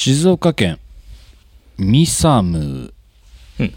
[0.00, 0.78] 静岡県
[1.76, 2.94] ミサム、
[3.58, 3.74] うん。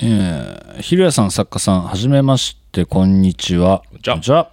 [0.00, 3.84] えー、ひろやさん作家さんはじめましてこんにちは。
[4.02, 4.50] じゃあじゃあ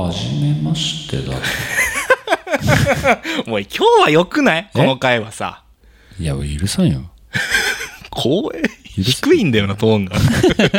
[0.00, 1.34] はじめましてだ。
[3.46, 4.70] もう今日は良くない？
[4.72, 5.62] この回はさ。
[6.18, 7.02] いや許さんよ。
[8.16, 8.62] 光栄
[9.02, 10.16] 低いんだよな、トーンが。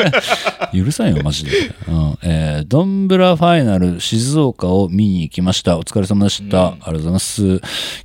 [0.73, 1.51] 許さんよマジで、
[1.87, 2.17] うん。
[2.21, 5.77] えー、ドンブラファイナル静岡を見に行きました。
[5.77, 7.61] お疲れ様でした、ありがとうございます。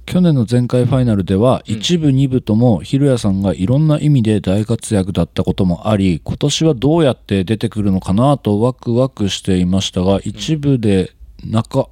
[0.07, 11.13] 去年の前回ファイナルでは一部二部ともひろやさんがいろんな意味で大活躍だったこともあり今年はどうやって出てくるのかなとワクワクしていましたが一部で
[11.45, 11.89] 中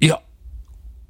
[0.00, 0.20] いや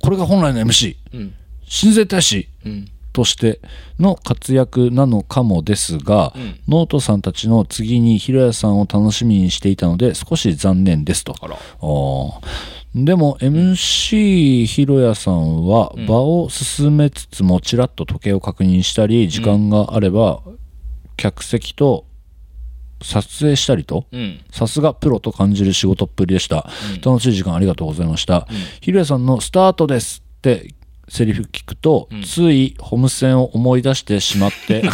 [0.00, 1.34] これが本来の MC うん。
[1.68, 2.48] 親善大使。
[2.64, 2.88] うん。
[3.16, 3.62] として
[3.98, 6.60] の活躍なのかもですが、ん。
[6.68, 11.34] ノートさんたちの次にひろやさんを楽しみにしていたので少し残念ですと。
[12.94, 20.42] でも MC ひろやさんは場を進めつつもちらっと時計を確認したり時間があれば
[21.16, 22.04] 客席と
[23.02, 24.40] 撮影したりとうん。
[24.50, 26.68] さすがプロと感じる仕事っぷりでした、
[27.02, 28.46] 楽しい時間ありがとうございました、
[28.82, 30.74] ひろやさんの「スタートです」って
[31.08, 34.88] セリフ聞くと、ついホームセンを思い出してしまって、ん。
[34.88, 34.90] あ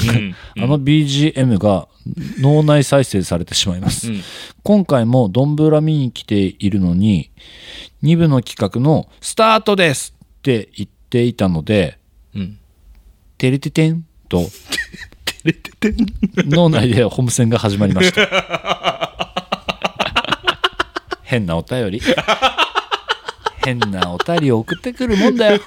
[0.66, 1.88] の BGM が
[2.40, 4.20] 脳内再生されてしまいます、うん。
[4.62, 7.30] 今回もドンブラ見に来ているのに
[8.02, 11.98] 2部の企画の「スタートです!」って言っていたので
[12.34, 12.58] うん。
[13.38, 14.48] 「テレテテン」と。
[15.24, 16.06] 照れててん？
[16.48, 18.28] 脳内でホームセンが始まりました。
[21.22, 22.00] 変なお便り
[23.64, 25.60] 変なお便りを送ってくるもんだよ。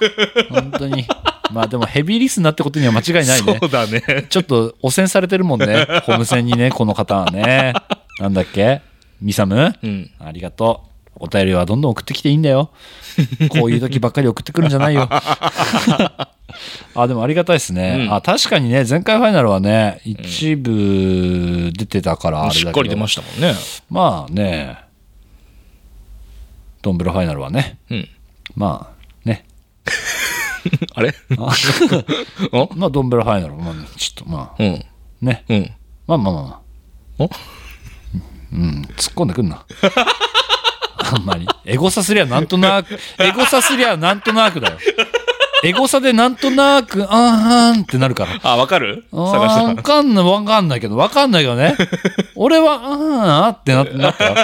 [0.50, 1.06] 本当に。
[1.52, 3.58] まあでもヘビーリスナーってことには間違いないね。
[3.60, 4.26] そうだね。
[4.28, 5.86] ちょっと汚染されてるもんね。
[6.04, 7.72] ホームセンにねこの方はね。
[8.18, 8.82] なんだっけ？
[9.20, 9.74] ミサム？
[9.82, 10.10] うん。
[10.18, 10.86] ありがとう。
[11.18, 12.70] お便りはどんどん送ってきていいんだよ。
[13.48, 15.08] こういう時ばっかり送ってくるんじゃないよ。
[16.94, 18.14] あでもありがたいですね、うん。
[18.14, 23.54] あ確かにね前回ファイナルはね一部出てたからあれだけど、しっかり出ましたもんね。
[23.88, 24.78] まあね
[26.86, 27.78] ドンブラファイナルはね。
[27.90, 28.08] うん。
[28.54, 29.44] まあね。
[30.94, 31.12] あれ？
[32.76, 34.62] まあドンブラファイナルまあちょっとまあ。
[34.62, 34.84] うん。
[35.20, 35.44] ね。
[35.48, 35.70] うん。
[36.06, 36.60] まあまあまあまあ。
[37.18, 37.30] お
[38.52, 39.64] うん突っ込んでくんな。
[41.12, 41.48] あんまり。
[41.64, 44.78] エゴサすりゃなんとなくエゴサすりゃなんとなくだよ。
[45.64, 48.38] エゴサでなんとなくあーんってなるから。
[48.44, 49.04] あ、わかる？
[49.10, 49.62] 探した。
[49.64, 51.74] わかんないわかんないけどわかんないけどね。
[52.36, 54.34] 俺はあーあってななったよ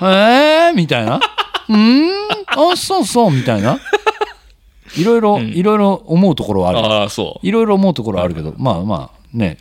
[0.00, 0.74] えー？
[0.74, 1.20] みたいな
[1.68, 2.10] うーん？
[2.46, 3.78] あそうそうみたいな。
[4.96, 6.78] いろいろいろいろ思うところはある。
[6.78, 7.46] ああ、そう。
[7.46, 9.58] いろいろ思うところはあるけど、まあまあね、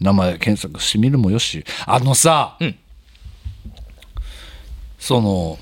[0.00, 2.76] 名前検索してみるもよし、あのさ、うん。
[4.98, 5.58] その、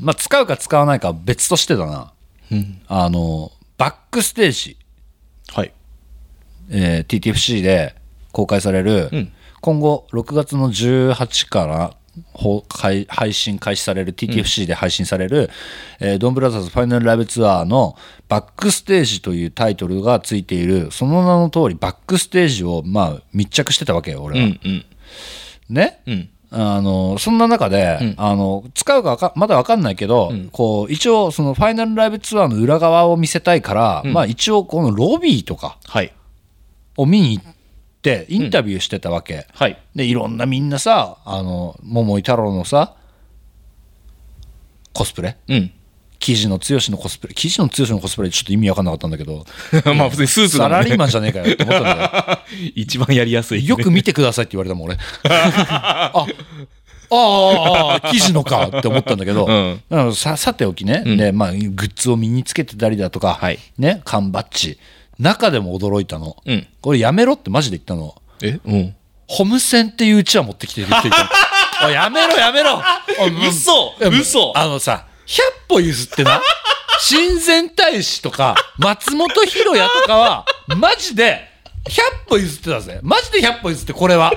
[0.00, 2.12] まあ使うか使わないかは別としてだな、
[2.50, 2.80] うん。
[2.86, 4.76] あの、バックステージ、
[5.52, 5.72] はい。
[6.70, 7.96] えー TTFC で
[8.30, 9.32] 公開される、うん。
[9.60, 11.94] 今後6月の18からほ
[12.68, 15.50] 配配信開始される TTFC で配信される、
[16.00, 17.96] えードンブラザーズファイナルライブツアーの
[18.28, 24.60] バックステージというタイトルがついているその名の通りバックステージをまあ密着してたわけよ俺は、うん。
[24.62, 24.84] うん。
[25.70, 26.28] ね、うん。
[26.50, 36.12] あのそんな中で、んあの使うかまだ分かんないけど、こう一応そのファイナルライブツアーの裏側を見せたいから、まあ一応このロビーとかはい。
[36.98, 37.54] を見に行っ
[38.02, 39.78] てインタビューしてたわけ、はい。
[39.94, 42.96] でいろんなみんなさあの桃井太郎のさ
[44.92, 45.36] コスプレ？
[45.48, 45.72] うん。
[46.18, 47.34] 記事の剛のコスプレ？
[47.34, 49.44] 記事の剛のコスプレちょっと意味わかんなかったんだけど。
[49.96, 50.82] まあ、普通にスーツだサラ。
[50.82, 52.70] リーマンじゃねえかよって思ったんだよ。
[52.76, 53.66] 一番やりやすい。
[53.66, 54.96] よく見てくださいって言われたもん俺。
[55.24, 56.26] あ
[57.14, 59.46] ああ記事のかって思ったんだけど、
[59.90, 60.14] うん。
[60.14, 63.58] ささておきね、でまあ、グッズを身につけてたりだとか、はい。
[63.76, 64.78] ね、缶バッジ
[65.22, 66.66] 中でも驚いたの、うん。
[66.80, 68.14] これやめろってマジで言ったの。
[68.42, 68.58] え？
[68.64, 68.96] うん。
[69.28, 71.30] ホムセンっていううちわ持ってきてる人いたの。
[71.86, 72.82] おいやめろやめろ。
[73.48, 74.52] 嘘嘘。
[74.56, 76.42] あのさ100歩譲ってな。
[77.00, 80.44] 親善大使とか松本博也とかは
[80.76, 81.48] マジで
[81.84, 82.98] 100歩譲ってたぜ。
[83.02, 84.32] マジで100歩譲ってこれは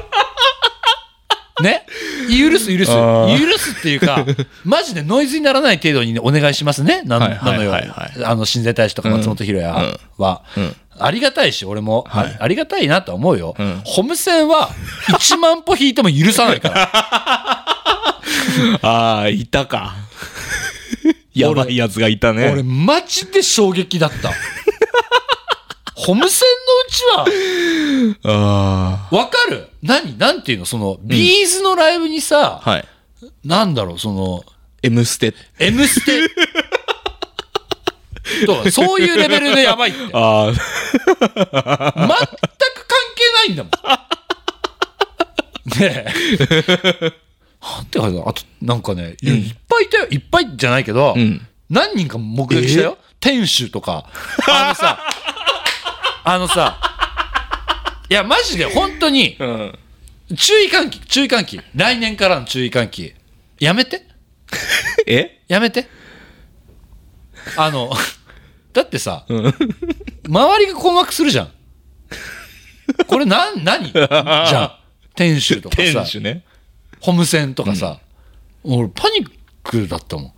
[1.62, 1.86] ね？
[2.30, 2.92] 許す許す。
[2.92, 4.26] 許すっていうか
[4.64, 7.02] マジでノイズにならない程度にお願いしますね。
[7.06, 7.92] なのよはいはい
[8.24, 10.76] あの親善大使とか松本博也は、うん。
[10.98, 12.38] ありがたいし俺も、あはい。
[12.40, 13.82] ありがたいなとは思うよ、ん。
[13.84, 14.70] ホムセンは
[15.10, 16.92] 1万歩引いても許さないから。
[18.82, 19.96] ああ、いたか。
[21.36, 22.50] やばいやつがいたね。
[22.52, 24.32] 俺マジで衝撃だった
[25.96, 26.50] ホムセン
[27.18, 29.70] のうち あはわかる？
[29.82, 30.18] 何？
[30.18, 30.66] なんていうの？
[30.66, 32.70] その、ビーズのライブにさ、あ。
[32.70, 32.88] はい。
[33.44, 34.00] なんだろう？
[34.00, 34.44] その
[34.84, 35.34] M ステ。
[35.60, 36.30] 「M ステ」
[38.46, 40.56] とそういうレベルでやばいって全くあ関
[43.16, 43.72] 係ないんだもん
[45.80, 47.14] ねえ
[47.62, 51.14] なんて書いてあとなんかねいやいっぱいいたよいっぱいじゃないけど、あ。
[51.14, 51.48] うん。
[51.70, 52.98] 何人か目撃したよ。
[53.20, 54.06] 店主とか。
[54.48, 55.00] あのさ、
[56.28, 56.80] あのさ、
[58.10, 59.80] いや、マジで本当に、うん。
[60.36, 61.62] 注意喚起、注意喚起。
[61.76, 63.14] 来年からの注意喚起。
[63.60, 64.02] やめて。
[65.06, 65.42] え？
[65.48, 65.88] やめて。
[67.56, 67.94] あの、
[68.74, 69.54] だってさ、うん。
[70.28, 71.52] 周りが困惑するじゃん。
[73.06, 73.92] これなん、何？
[73.92, 74.72] じゃん。
[75.16, 76.44] 店主とかさ店、主ね。
[77.02, 78.00] ホームセンとかさ、
[78.64, 79.30] 俺パニッ
[79.64, 80.34] クだったもん。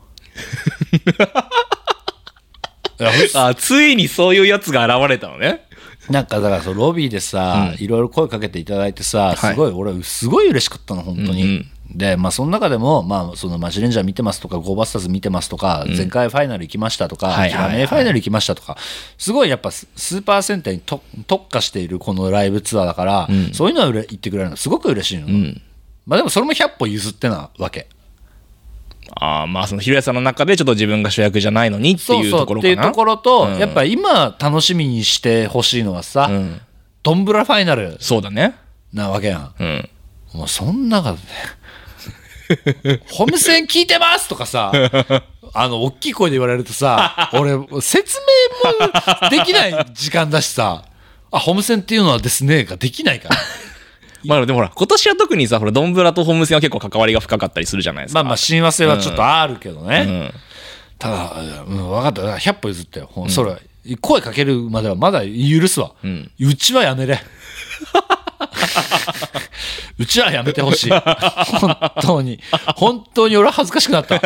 [3.35, 5.66] あ、ついにそういうやつが現れたのね。
[6.09, 11.65] なんかだからそのロビーでさ、いろいろ声かけていただいてさ、すごい、俺、すごい嬉しかったの、本当に。
[11.89, 18.77] で、まあ、その中でも、まあ、そのマジレンジャー見てますとか、ゴーバスターズ見てますとか、前回ファイナル行きましたとか、はいはファイナル行きましたとか、
[19.17, 25.27] すごいやっぱススーパー戦隊にと特化しているこのライブツアーだから、そういうのをうれ言ってくれるの、すごく嬉しいの。
[25.27, 25.61] うん。
[26.05, 27.87] まあ、でもそれも100歩譲ってなわけ。
[29.19, 32.73] ああ、まあそのひろやさんの中でちょっと自分が主役じゃないのにっていうところかな。
[32.73, 36.61] っていうところと、うんやっぱ今楽しみにしてほしいのはさ、うん。
[37.03, 38.55] ドンブラファイナルそうだね。
[38.93, 39.53] なわけやん。
[39.59, 39.89] うん。
[40.33, 41.17] もうそん中で、
[43.09, 44.71] ホームセン聞いてますとかさ、
[45.53, 48.19] あの、大きい声で言われるとさ、俺、説
[48.71, 50.83] 明もできない時間だしさ、
[51.31, 53.37] あ、ホームセンっていうのはですね、ができないから。
[54.27, 58.23] まあでもほら、今年は特にさ、ほら、ドンブラとホームセンは結構関わりが深かったりするじゃないですか。
[58.23, 60.05] まあまあ、親和性はちょっとあるけどね。
[60.07, 60.31] うん。
[60.99, 61.33] ただ、
[61.67, 62.21] うん、分かった。
[62.21, 63.09] 100歩譲ったよ。
[63.29, 63.57] それ、
[64.01, 65.93] 声かけるまではまだ許すわ。
[66.03, 66.31] うん。
[66.39, 67.19] うちはやめれ。
[69.99, 70.91] うちはやめてほしい。
[70.91, 72.39] 本当に。
[72.75, 74.19] 本当に俺は恥ずかしくなった。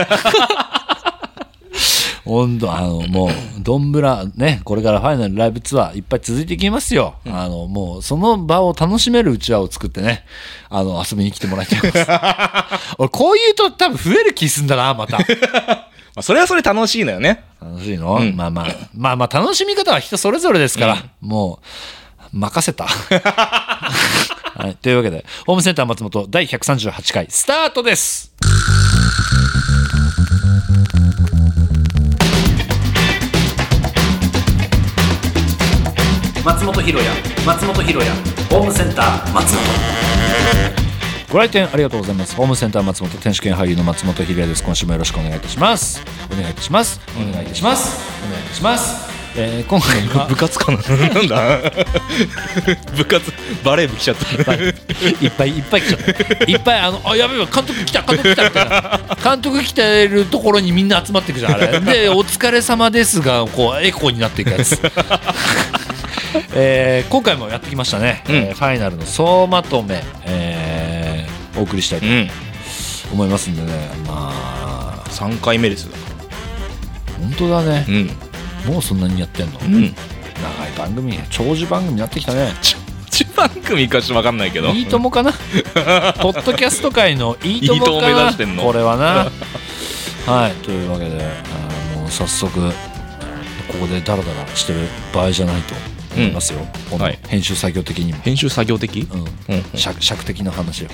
[2.31, 3.30] 本当あの、もう、
[3.60, 7.16] ドンブラ、ね、これからファイナルライブツアーいっぱい続いていきますよ。
[7.25, 10.24] あの、もう、その場を楽しめるうちわを作ってね、
[10.69, 12.07] あの、遊びに来てもらいたいです。
[12.98, 15.18] 俺、こういうと多分増える気すんだな、また。
[16.16, 17.44] まあそれはそれ楽しいのよね。
[17.62, 21.60] 楽しいの、まあまあ、まあまあ、楽しみ方は人それぞれですから、も
[22.34, 22.86] う、任せた。
[22.88, 28.34] はい、というわけで、ホームセンター松本第138回スタートです。
[36.43, 37.11] 松本ひろや、
[37.45, 38.13] 松本ひろや、
[38.49, 39.61] ホームセンター松本。
[41.31, 42.35] ご来店ありがとうございます。
[42.35, 44.63] ホームセンター松本天主兼俳優の松本ひろやです。
[44.63, 46.01] 今週もよろしくお願いいたします。
[46.31, 46.99] お願いいたします。
[47.15, 48.01] お願いいたします。
[48.27, 49.11] お願いいたします。
[49.33, 50.77] えー、今回は部活かな？
[50.77, 51.61] なんだ？
[52.97, 53.31] 部活、
[53.63, 54.53] バレー部来ちゃった。
[54.55, 54.67] い
[55.27, 56.11] っぱいいっぱい来ちゃった
[56.51, 64.77] いっぱいあのあやべえわ監督来た監督来たみたいな 監督来てるところにみんな集まっていくじゃんあれでお疲れ様ですがこうエコーになっていくやつ
[66.54, 68.36] えー今回もやってきましたね、うん。
[68.36, 72.30] えーファイナルの総まとめ、えーお送りしたいとうん。
[73.13, 73.89] 思いますんでね。
[74.07, 75.89] まあ3回目です。
[77.19, 77.86] 本当だね。
[78.66, 78.74] う、ん。
[78.74, 79.72] もうそんなにやってんの、うん。
[79.72, 79.94] 長い
[80.78, 82.54] 番組長寿番組になってきたね。
[83.36, 84.69] 番組かしわかんないけど。
[84.69, 85.31] いいともかな？
[86.22, 88.63] ポッドキャスト界のいいともかいいとも目指してんの。
[88.63, 89.27] これはな。
[90.31, 90.51] はい。
[90.63, 92.74] というわけであのもう早速こ
[93.80, 95.75] こでダラダラしてる場合じゃないと
[96.16, 96.60] 思いますよ、
[96.90, 97.19] このはい。
[97.28, 99.08] 編集作業的にも、編集作業的？
[99.12, 99.20] うん。
[99.20, 99.25] うん。
[99.25, 100.89] うん尺尺的な話よ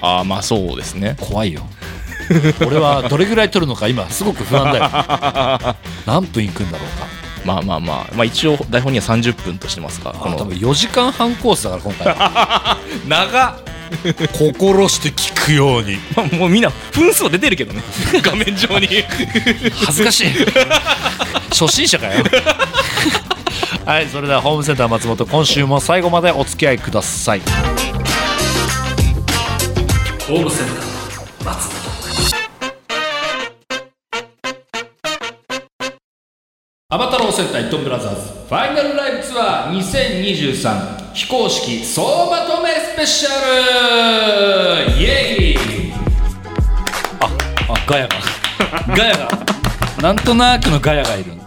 [0.00, 1.16] ああ、まあそうですね。
[1.20, 1.62] 怖いよ。
[2.66, 5.76] 俺はどれぐらい撮るのか今すごく不安だよ。
[6.06, 7.06] 何分いくんだろうか。
[7.44, 12.08] まあまあまあ、まあ一応台本には30分としてますから、こ多分4時間半コースだから今回。
[12.14, 12.78] は
[13.08, 13.58] 長っ。
[14.38, 15.98] 心して聞くように。
[16.14, 17.82] まあもうみんな分数は出てるけどね。
[18.22, 18.88] 画面上に。
[19.86, 20.28] 恥ずかしい。
[21.50, 22.22] 初心者かよ
[23.88, 27.40] はいそれではホームセンター松本今週も最後までお付き合いください。
[27.40, 31.78] ホームセンター松本
[36.90, 43.30] アバタロー戦隊ドンブラザーズファイナルライブツアー2023非公式総まとめスペシャ
[44.84, 45.92] ルイエーイ
[47.20, 47.26] あ
[47.70, 48.16] あガヤが。
[48.94, 49.28] ガヤが。
[50.02, 51.37] なんとなくのガヤがいる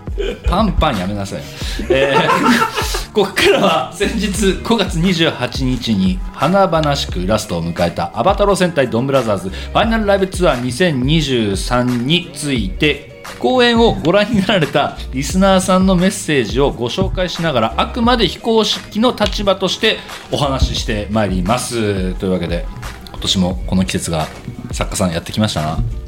[0.48, 1.42] パンパンやめなさい、
[1.90, 4.28] えー ここからは先日
[4.64, 19.98] 5月28日に華々しくラストを迎えたアバタロー戦隊ドンブラザーズファイナルライブツアー2023について公演をご覧になられたリスナーさんのメッセージをご紹介しながらあくまで非公式の立場として
[20.32, 22.14] お話ししてまいります。
[22.16, 22.66] というわけで
[23.10, 24.28] 今年もこの季節が
[24.72, 26.01] 作家さんやってきましたな。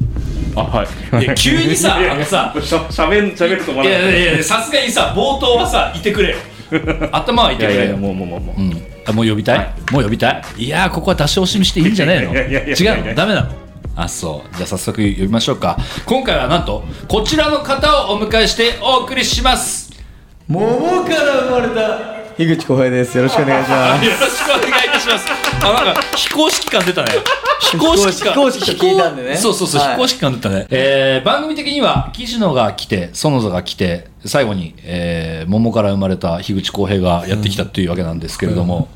[0.56, 0.84] あ、は
[1.22, 1.24] い。
[1.24, 6.36] いや 急にさあのさしゃ、しゃべん、しゃべると思いやいやいやさすがにさ冒頭はさいてくれよ。
[7.12, 7.82] 頭はいてくれよ。
[7.82, 8.62] いやいや、もう、もう、もう、もう。
[8.62, 10.64] うん、あもう呼びたい、もう呼びたい？
[10.66, 12.40] いやーここは出し惜しみしていいんじゃないの違
[13.02, 13.50] うのダメなの
[13.96, 19.92] あそうじゃあ早速呼びましょうか今回はなんとこちらの方をお迎えしてお送りします
[20.48, 23.16] 桃から生まれた樋口浩平です。
[23.16, 24.06] よろしくお願いします。
[24.06, 25.28] よろしくお願いいたします。
[25.64, 27.12] あなんか非公式感出たね。
[27.62, 28.34] 非公式感。
[28.34, 29.38] 非公式と聞いたんでね。
[29.38, 29.92] そうそうそう、はい。
[29.92, 38.90] 非公式感出たね、えー、番組的には岸野が来て園田が来て最後に、えー、桃から生まれた樋口浩平がやってきたっていうわけなんですけれども、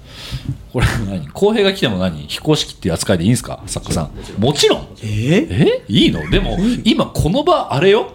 [0.73, 1.27] これ何？
[1.27, 2.25] 浩平が来ても何？
[2.27, 3.61] 非公式っていう扱いでいいんですか？
[3.67, 4.41] 作家さん。
[4.41, 4.87] もちろん。
[5.03, 5.83] えー、え？
[5.87, 6.27] いいの？
[6.31, 8.13] でも今この場あれよ？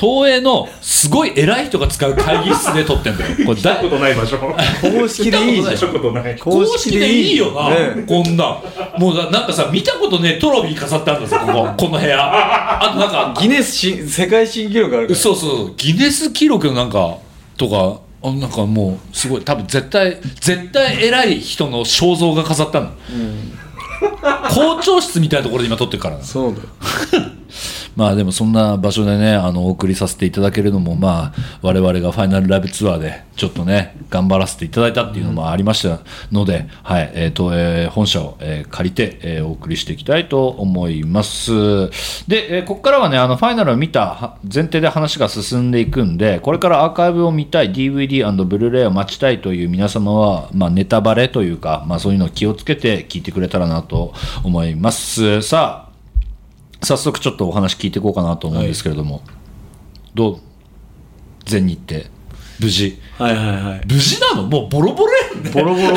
[0.00, 3.36] 東映のすごい偉い人が使う会議室で撮ってんだよ。
[3.44, 4.38] これだことない場所。
[4.38, 6.38] 公式でいいじゃん。
[6.38, 8.44] 公式でいいよな、ねこんな。
[8.96, 11.68] んもうななんかさ見たことねトロフィー飾ってあるんですよここ。
[11.76, 12.18] この部屋。
[12.18, 15.18] あとなんかギネスし世界新記録あるから。
[15.18, 17.16] そうそうギネス記録のなんか
[17.58, 19.42] とかあなんかもうすごい。
[19.42, 22.92] 多分絶対絶対偉い人の肖像が飾ってあるの、
[24.48, 26.24] 校長室みたいなところで今撮ってるからな。
[26.24, 26.62] そうだ
[27.18, 27.24] よ
[27.96, 41.50] まあでもそんな場所でねあのお送りさせていただけるのもまあ我々がファイナルライブツアーでちょっとね頑張らせていただいたっていうのもありましたので、はいえーとえー本社を、えー借りて、えーお送りしていきたいと思います。
[42.28, 54.12] で、えーここからはねあのファイナルを見た前提で話が進んでいくんでこれからアーカイブを見たい DVD& ブルーレイを待ちたいという皆様は、まあ、ネタバレというか、まあ、そういうのを気をつけて聞いてくれたらなと
[54.44, 55.42] 思います。
[55.42, 55.89] さあ
[56.82, 59.22] 早速ちょっとお話聞いていこうかなと思うんですけれども、
[60.14, 60.40] どう？
[61.44, 62.08] 全日程
[62.60, 62.98] 無事。
[63.18, 63.80] はいはいはい。
[63.86, 64.42] 無事なの？
[64.44, 65.50] もうボロボロやんね。
[65.50, 65.96] ボロボロ。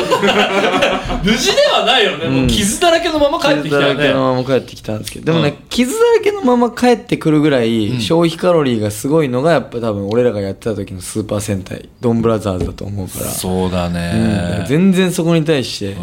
[1.22, 5.26] 無事ではないよね、もう傷だらけのまま帰ってきたよ傷だらけのねまま帰ってきたんですけど。
[5.26, 13.26] でもね、うん傷だらけのまま帰ってくるぐらい、消費カロリーがすごいのがやっぱ多分俺らがやってた時のスーパー戦隊ドンブラザーズだと思うから。
[13.26, 13.94] そうだうん。
[13.94, 15.96] ね、全然そこに対して、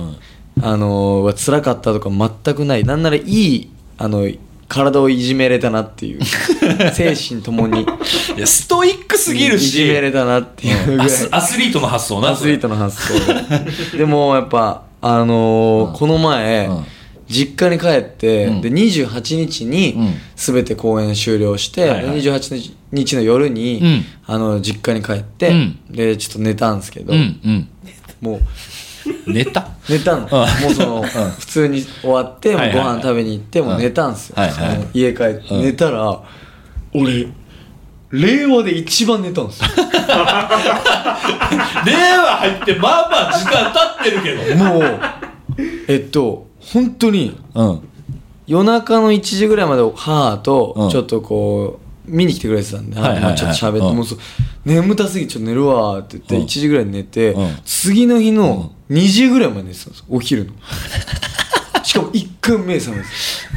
[0.62, 2.84] あのー、辛かったとか全くない。
[2.84, 4.28] なんならいいあの
[4.72, 6.24] 体をいじめれたなっていう。
[6.96, 7.82] 精神ともに。
[7.82, 10.92] いやストイックすぎるいしじめれたなっていう。
[10.92, 12.30] ぐらいアスアスリートの発想な。
[12.30, 13.14] アスリートの発想
[13.92, 13.98] で。
[13.98, 16.86] でもやっぱあのーこの前、うん。
[17.28, 18.62] 実家に帰って、うん。
[18.62, 20.14] で28日にうん。
[20.38, 22.22] 全て公演終了して、はいはい。
[22.22, 24.06] で28日の夜に、うん。
[24.26, 25.80] あの実家に帰って、うん。
[25.90, 27.68] でちょっと寝たんですけど、うんうん。
[28.22, 28.42] もう
[29.28, 29.68] 寝た？
[29.90, 34.36] 寝たの、もうその、普通に終わって、もうご飯食べに行って、もう寝たんすよ、
[34.94, 35.62] 家帰って、うん。
[35.64, 36.22] 寝たら
[36.94, 37.28] 俺
[38.12, 39.70] 令和で一番寝たんですよ。
[41.86, 44.58] 令和入ってまあまあ時間経ってるけど。
[44.58, 45.00] もう
[45.88, 47.80] えっと本当にうん。
[48.48, 50.44] 夜中の1時ぐらいまで母うん。
[50.44, 53.24] とちょっとこう見に来てくれてたんで、はいはいはい。
[53.24, 53.96] まあちょっと喋って、うん。
[53.96, 54.20] もうそう
[54.66, 56.44] 眠たすぎてちょっと寝るわって言ってうん。
[56.44, 57.58] 1時ぐらいに寝て、うん。
[57.66, 60.54] 次の日の2時ぐらいまで寝てたんですよお昼の。
[61.84, 63.10] しかも一回目覚めて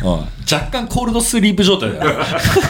[0.02, 0.10] うん。
[0.10, 2.20] 若干コールドスリープ状態だよ。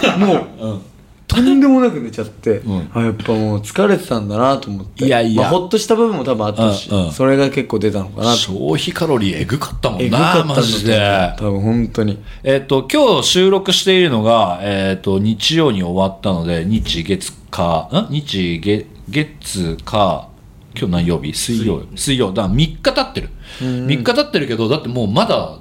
[0.03, 0.83] た もううん
[1.27, 2.91] とんでもなく寝ちゃって、ん。
[2.95, 5.07] あやっぱもう疲れてたんだなと思って。
[5.07, 5.43] いやいや。
[5.43, 7.13] まあ、ほっとした部分も多分あったし、うんうん。
[7.13, 8.37] それが結構出たのかなと。
[8.37, 11.35] 消費カロリーえぐかったもんえぐかなったマジで。
[11.39, 12.23] 多分本当に。
[12.43, 18.13] えっ、と今日収録しているのが、えっと日曜に終わったので日月火ん？
[18.13, 20.29] 日月月火
[20.77, 21.33] 今日何曜日？
[21.33, 21.83] 水曜。
[21.97, 22.33] 水曜。
[22.33, 23.31] だから3日経ってる。
[23.61, 25.59] 3日経ってるけどだってもうまだ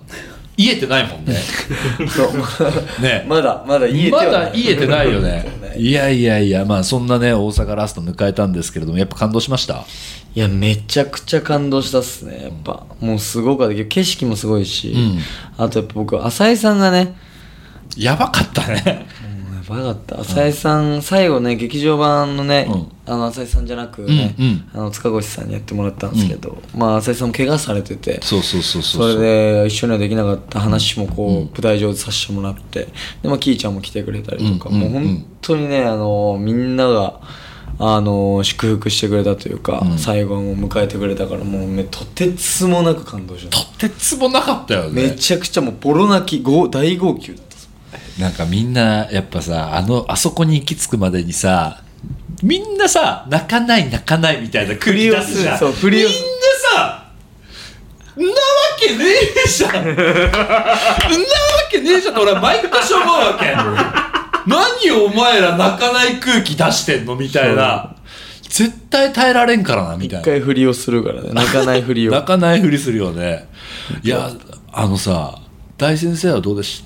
[0.56, 1.36] 癒えてないもんね。
[2.08, 3.02] そう。
[3.02, 3.26] ね。
[3.28, 4.32] まだまだ言えてまはない。
[4.32, 5.46] だ癒えてないよね。
[5.76, 9.84] いやいやいやまあそんなね大阪ラスト迎えたんですけれどもやっぱ感動しました？
[10.36, 13.76] いやめちゃくちゃ感動したっすねやっぱ、もうすごかった。
[13.86, 15.20] 景色もすごいし、ん。
[15.58, 17.16] あとやっぱ僕浅井さんがね
[17.98, 19.06] やばかったね
[19.68, 20.20] ばかった。
[20.22, 22.92] 浅井さん、最後ね劇場版のね、うん。
[23.06, 24.36] あの浅井さんじゃなくね、
[24.74, 29.12] あの塚越さんにやってもらったんですけど、まあ浅井さんも怪我されててそうそうそうそう。
[29.14, 32.88] それで一緒にはできなかった話もこう、舞台上でさせてもらって
[33.22, 37.20] で、まあ、キーちゃんも来てくれたりとか、もう本当にねあのみんなが
[37.80, 45.10] あの祝福してくれたというか、最後を迎えてくれたからもうめとてつもなく感動しまとてつもなかったよね。
[45.10, 47.34] めちゃくちゃもうボロ泣きご大号泣
[48.20, 51.82] なんかみんなやっぱさあのあそこに行き着くまでにさ
[52.44, 55.58] みんなさ泣かない泣かないみたいな空気出すじゃん。
[55.58, 56.22] そう振りをみんな
[56.78, 57.10] さ
[58.16, 58.36] んなわ
[58.80, 59.06] けね
[59.46, 59.72] えじゃん。
[59.72, 60.78] んなわ
[61.72, 62.14] けねえじゃん。
[62.14, 63.56] って俺は毎年思うわけ。
[64.46, 67.96] 何お前ら泣かない空気出してんのみたいな。
[68.42, 70.22] 絶対耐えられんからなみたいな。
[70.22, 71.30] 一回振りをするからね。
[71.34, 73.50] 泣かない振りを泣かないふりするよね。
[74.04, 74.30] いや
[74.72, 75.40] あのさ
[75.78, 76.84] 大先生はどうでし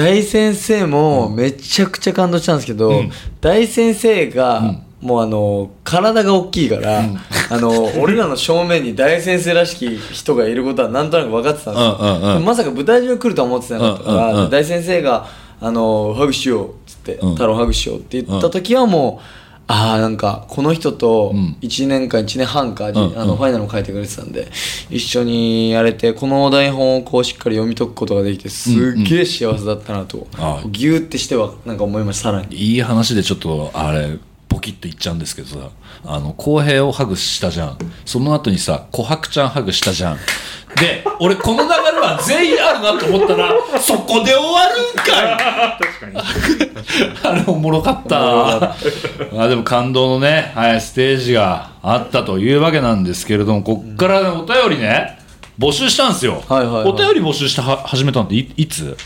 [0.00, 3.12] 大先生もめちゃくちゃ感動したんですけど、うん。
[3.42, 7.02] 大先生が、もうあの体が大きいから、
[7.50, 14.50] あの俺らの正面に大先生らしき人がいることはなんとなく分かってたんですよ、うんうんうんまさか舞台上に来るとは思ってなかったから、うんうんうん。
[14.50, 15.26] 大先生が
[15.60, 17.32] あのハグしようっつって、うん。
[17.34, 19.39] 太郎ハグしようって言った時はもう、
[19.72, 21.56] ああなんかこの人とうん。
[21.60, 23.18] 1年間1年半か、んうん。
[23.20, 24.50] あのファイナルも書いてくれてたんで
[24.90, 35.70] 一緒にやれてこの台本をこうしっかり読み解くことができてすっげえ幸せだったなと、ああギューってしてはなんか思いましたさらにいい話でちょっとあれポキッと言っちゃうんですけどさ
[36.04, 37.78] あの浩平をハグしたじゃん。
[38.04, 40.18] その後にさ琥珀ちゃんハグしたじゃん
[40.76, 45.78] で俺この流れは全員あるなと思ったらそこで終わるんかい。
[45.78, 46.16] 確かに。
[47.22, 48.72] あれおもろかった。
[48.72, 48.76] あ
[49.48, 55.18] でも感動のね、はい、ステージがあったというわけなんですけれどもこっからねお便りね
[55.58, 56.92] 募集したんですよ、はいはいはい。
[56.92, 58.96] お便り募集しては始めたのっていいつ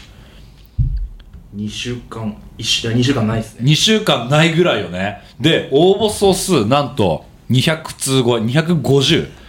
[1.57, 3.71] ？2週間、一週、2週間ないですね。
[3.71, 5.23] 2週間ないぐらいよね。
[5.41, 9.44] で応募総数なんと200通超え250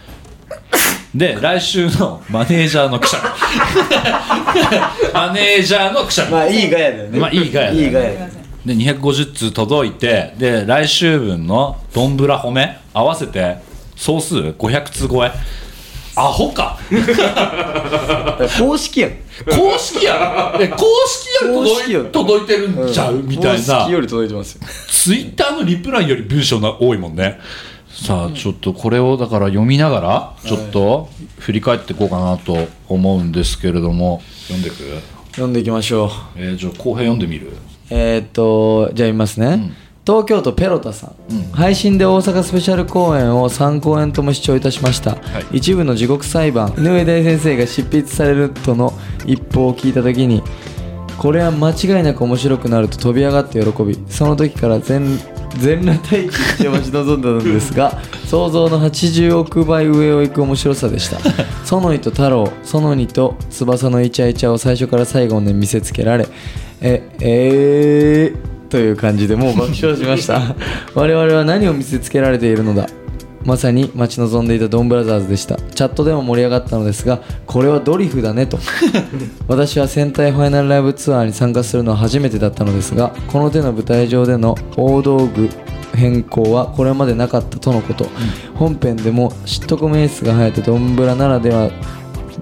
[1.14, 7.18] で来週のマネージャーのくしゃみマネージャーのくしゃみまあいいガヤだよね。
[7.18, 7.86] まあいいガヤだよね。
[7.86, 8.28] いいガヤ
[8.66, 13.58] で250通届いてで来週分のどんぶら褒め合わせて
[13.94, 15.30] 総数500通超え。
[16.18, 16.78] アホか。
[18.58, 19.10] 公式やん。
[19.44, 20.58] 公式やん。
[20.58, 24.62] で公式よ届い届いてるんちゃう、みたい公な式より届いてますよ。
[24.88, 27.38] ツイッターのリプライより文章が多いもんね
[28.04, 34.20] さあちょっとこれをだから読みながらちょっと振り返っていこうかなと思うんですけれども。
[34.48, 34.76] 読んでく？
[35.32, 36.10] 読んでいきましょう。
[36.36, 37.52] えー、じゃあ後編読んでみる？
[37.90, 39.72] えーっとじゃあ見ますね、
[40.06, 45.16] 東京都ペロタさん、配信で大阪スペシャル公演を3公演とも視聴いたしました、
[45.52, 48.92] 一部の地獄裁判井上大先生が執筆されるとの
[49.24, 50.42] 一報を聞いた時に
[51.16, 55.18] これは間違いなく面白くなると飛び上がって喜びその時から全
[55.58, 61.18] 全裸待機して待ち望んだのですが 想像の80億倍上を行く面白さでした。
[61.64, 66.28] 園井と太郎園にと翼のイチャイチャを最初から最後まで見せつけられ
[66.80, 70.54] ええー、という感じでもう爆笑しました。
[70.94, 72.86] 我々は何を見せつけられているのだ？
[73.46, 75.56] まさに待ち望んでいたドンブラザーズでした。
[75.56, 78.58] チャットでも盛り上がったのですがこれはドリフだねと。
[79.48, 85.48] 私は戦隊ファイナルライブツアーに参加するのは初めてだったのですがこの手の舞台上での大道具
[85.94, 88.06] 変更はこれまでなかったとのこと、
[88.54, 91.70] 本編でもシットコム演出が生えてドンブラならでは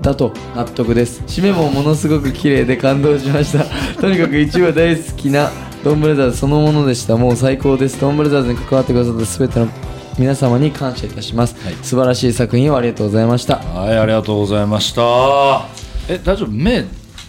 [0.03, 1.23] だと納得です。
[1.27, 3.65] 締めもものすごく綺麗で感動しました。
[4.01, 5.51] とにかく一話大好きな
[5.85, 7.17] ドンブラザーズそのものでした。
[7.17, 8.01] もう最高です。
[8.01, 9.69] ドンブラザーズに関わってくださった全ての
[10.19, 13.57] 皆様に感謝いたします、素晴らしい作品をありがとうございました。
[13.59, 15.03] はいありがとうございました。
[16.09, 16.51] え大丈夫？
[16.51, 16.85] 目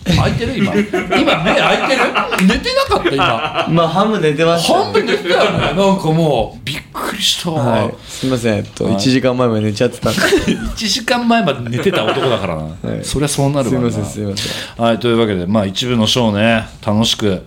[0.06, 0.58] 開いてる？
[0.58, 0.72] 今。
[1.18, 2.48] 今目開いてる？
[2.48, 3.10] 寝てなかった？
[3.10, 3.68] 今。
[3.74, 4.84] まあハム寝てました。
[4.84, 5.58] 半分寝てたよね。
[5.74, 7.50] なんかもうびっくりした。
[7.52, 10.20] わ、はい、すみません、えっと、1時間前まで寝ちゃってたんで。
[10.20, 12.68] 1時間前まで寝てた男だからな、は
[13.02, 13.04] い。
[13.04, 13.70] そりゃそうなるわな。
[13.70, 14.86] すみません、すみません。
[14.86, 17.42] はいというわけでまあ一部のショーね楽しく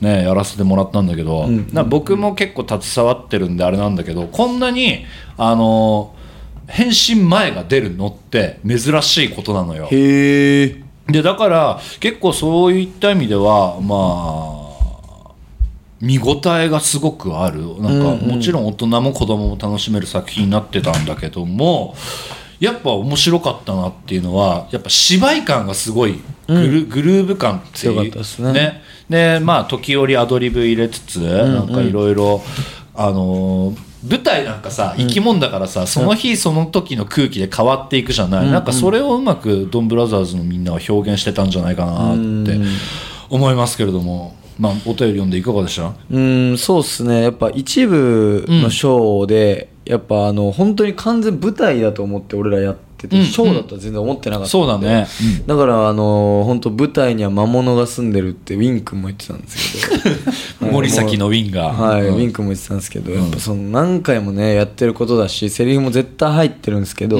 [0.00, 5.04] ねやらせてもらったんだけど、な僕も結構携わってるんであれなんだけどこんなに
[5.36, 6.14] あの
[6.66, 9.88] 返信前が出るのって珍しいことなのよ。
[9.90, 10.82] へえ。
[11.08, 14.62] でだから結構そういった意味ではま
[15.28, 15.30] あ
[16.00, 17.80] 見応えがすごくある。
[17.80, 21.94] なんかもちろん大人も子供も楽しめる作品になってたんだけども
[22.58, 32.42] やっぱ面白かったなっていうのはやっぱ芝居感がすごいグル,、グルーヴ感っていう強かったですねでまあ時折アドリブ入れつつ、なんかいろいろ
[32.94, 42.56] あのー舞台なんかさ生き物だからさ、その日その時の空気で変わっていくじゃない、なんかそれをうまくドンブラザーズのみんなは表現してたんじゃないかなって
[43.28, 45.92] 思いますけれども、まあ、お便り読んでいかがでした？
[46.10, 47.22] うん、そうっすね。
[47.22, 54.50] やっぱ一部のショーで、やっぱあの、本当に完全舞台だと思って俺らやってて、うんショーだとは全然思ってなかった。
[54.50, 55.06] そうだね、
[55.46, 60.68] だからあの本当舞台には魔物が住んでるってウィン君も言ってたんですけど。
[60.68, 62.14] う ん森崎のウィンが、 はい、うん。
[62.16, 67.18] ウィン君も言ってたんですけど、やっぱその何回もねやってることだしセリフも絶対入ってるんですけど、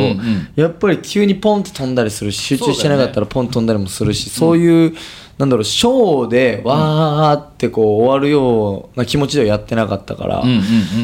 [0.57, 4.95] やっぱり急にポンって飛んだりするし集中してなかったらポン飛んだりもするしそう,、だいう
[5.39, 10.43] なんだろうショーでわーってこう終わるような気持ちではやってなかったから、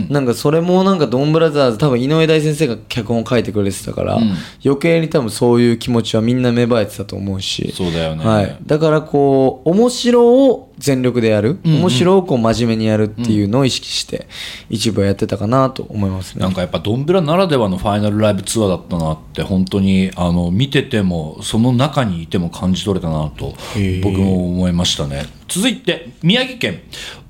[0.08, 4.34] なんかそれもなんかドンブラザーズ多分井上大先生が脚本を書いてくれてたから、うん。
[4.64, 7.74] 余計に多分そういう気持ちはみんな芽生えてたと思うし。
[7.76, 14.26] そうだよね、はい、だからこう面白を全力でやる、面白く真面目にやるっていうのを意識して
[14.68, 16.42] 一部はやってたかなと思いますね。
[16.42, 23.54] なんかやっぱドンブラならではのファイナルライブツアーだったなって本当にあの見ててもその中にいても感じ取れたなと
[24.02, 25.26] 僕も思いましたね。
[25.46, 26.82] 続いて宮城県。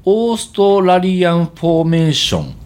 [0.05, 2.62] オーストラリアンフォーメーション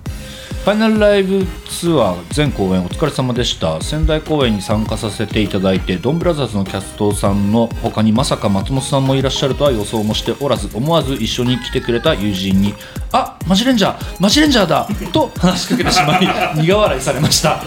[0.67, 3.81] ファイナルライブツアー全公演お疲れ様でした。
[3.81, 12.75] 仙台公演に参加させていただいてドンブラザーズのキャストさんの他にまさか松本さんもいらっしゃるとは予想もしておらず思わず一緒に来てくれた友人に
[13.15, 17.63] 「あマジレンジャーマジレンジャーだ!」と話しかけてしまい苦笑いされました。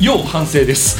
[0.00, 0.98] 要反省です。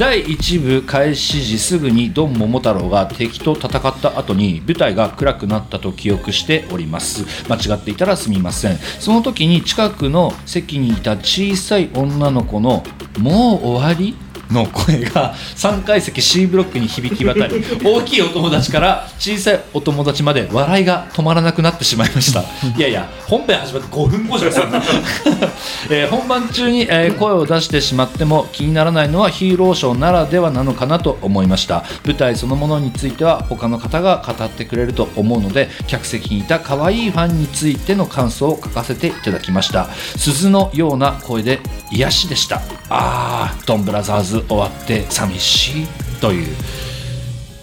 [0.00, 12.82] 第1部開始時すぐにドン桃太郎が敵と戦った後に舞台が暗くなったと記憶しております間違っていたらすみませんその時に近くの席にいた小さい女の子の
[13.20, 14.16] 「もう終わり?」
[14.52, 22.42] の声が3階席 C ブロックに響き渡り大きいお友達から小さいお友達まで笑いが止まらなくなってしまいました。
[22.76, 25.48] いやいや本編始まって5分後じゃないですか、
[25.90, 31.84] えー本番中に、えー声を出してしまっても気にならないのはヒーローショーならではなのかなと思いました。
[32.04, 39.88] 舞台そのものについては他の方が語ってくれると思うので客席にいた可愛いファンについての感想を書かせていただきました。
[40.16, 41.60] 鈴のような声で
[41.92, 42.62] 癒しでした。
[42.88, 44.39] あードンブラザーズ。
[44.48, 45.86] 終わって寂しい
[46.20, 46.56] という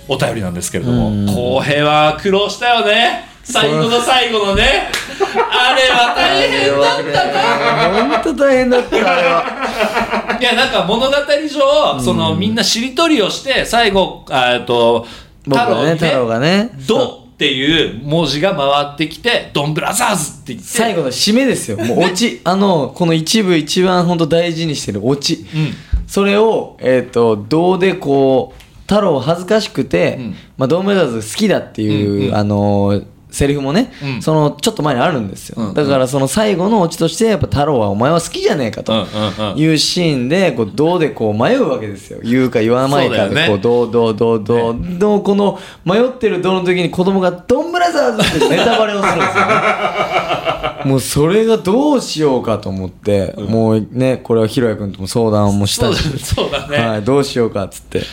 [0.07, 3.25] お便りなんですけれども浩平は苦労したよね。
[3.43, 4.89] 最後の最後のね。
[5.35, 7.31] あれは大変だった
[8.11, 8.19] な。
[8.21, 8.95] 本当大変だった。
[8.97, 15.05] あれはいやなんか物語上、そのみんなしりとりをして最後あえっと
[15.45, 20.65] 僕はねに太郎がねドっていう文字が回ってきてドンブラザーズって言って。
[20.65, 21.77] 最後の締めですよ。
[21.77, 22.41] もうオチ。
[22.43, 25.73] あのこの一部一番本当大事にしてるオチ、うん
[26.07, 30.35] それをえっ、と銅でこう太郎恥ずかしくて、うん。
[30.57, 32.35] まあ、ドームラザーズ好きだっていう、うんうん。
[32.35, 34.21] あのーセリフもね、うん。
[34.21, 35.73] そのちょっと前にあるんですよ、うんうん。
[35.73, 38.93] だからその最後のオチとしてやっぱ太郎はお前は好きじゃねえかと
[39.55, 42.19] いうシーンでこう銅でこう迷うわけですよ。
[42.23, 43.41] 言うか言わないかそうだよね。
[43.43, 49.53] でこう銅銅銅銅銅この迷ってる銅の時に子供が「ドンブラザーズ!」ってネタバレをするんですよね。
[50.85, 56.03] もうそれがどうしようかと思って、もうねこれはひろや君とも相談もしたし。
[56.19, 58.03] そうだそうだね、はい、どうしようかっつって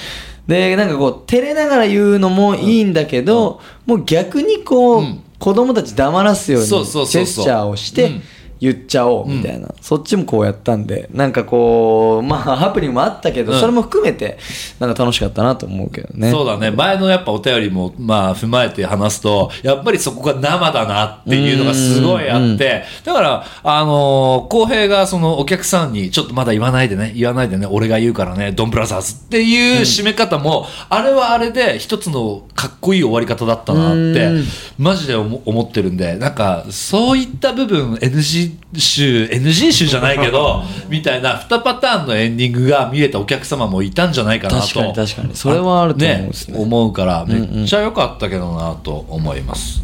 [0.47, 5.21] でなんかこう照れながら言うのもいいんだけど、もう逆にこう、うん。
[5.45, 8.23] 子供たち黙らすようにジェスチャーをしてうん
[8.64, 13.61] 言っちゃおうみたいな、そっちもこうやったんでなんかこうまあハプニングもあったけど、うん。
[13.61, 14.38] それも含めて
[14.81, 16.31] なんか楽しかったなと思うけどね。
[16.31, 16.70] そうだね。
[16.70, 34.44] 前のやっぱお便りもまあ踏まえて話すとやっぱりそこが生だなっていうのがすごいあってだからあの浩平がそのお客さんにちょっとまだ言わないでね言わないでね俺が言うからねドンブラザーズっていう締め方も、あれはあれで一つのかっこいい終わり方だったなってうん。
[34.79, 44.67] マジで思思ってるんでなんかそういった部分 NG 集 NG 集じゃないけど みたいな2パターンのエンディングが見れたお客様もいたんじゃないかなと。
[44.67, 45.31] 確かに確かに。
[45.35, 46.59] それはあると思うんですね。
[46.59, 49.83] 思うからめっちゃ良かったけどなと思います、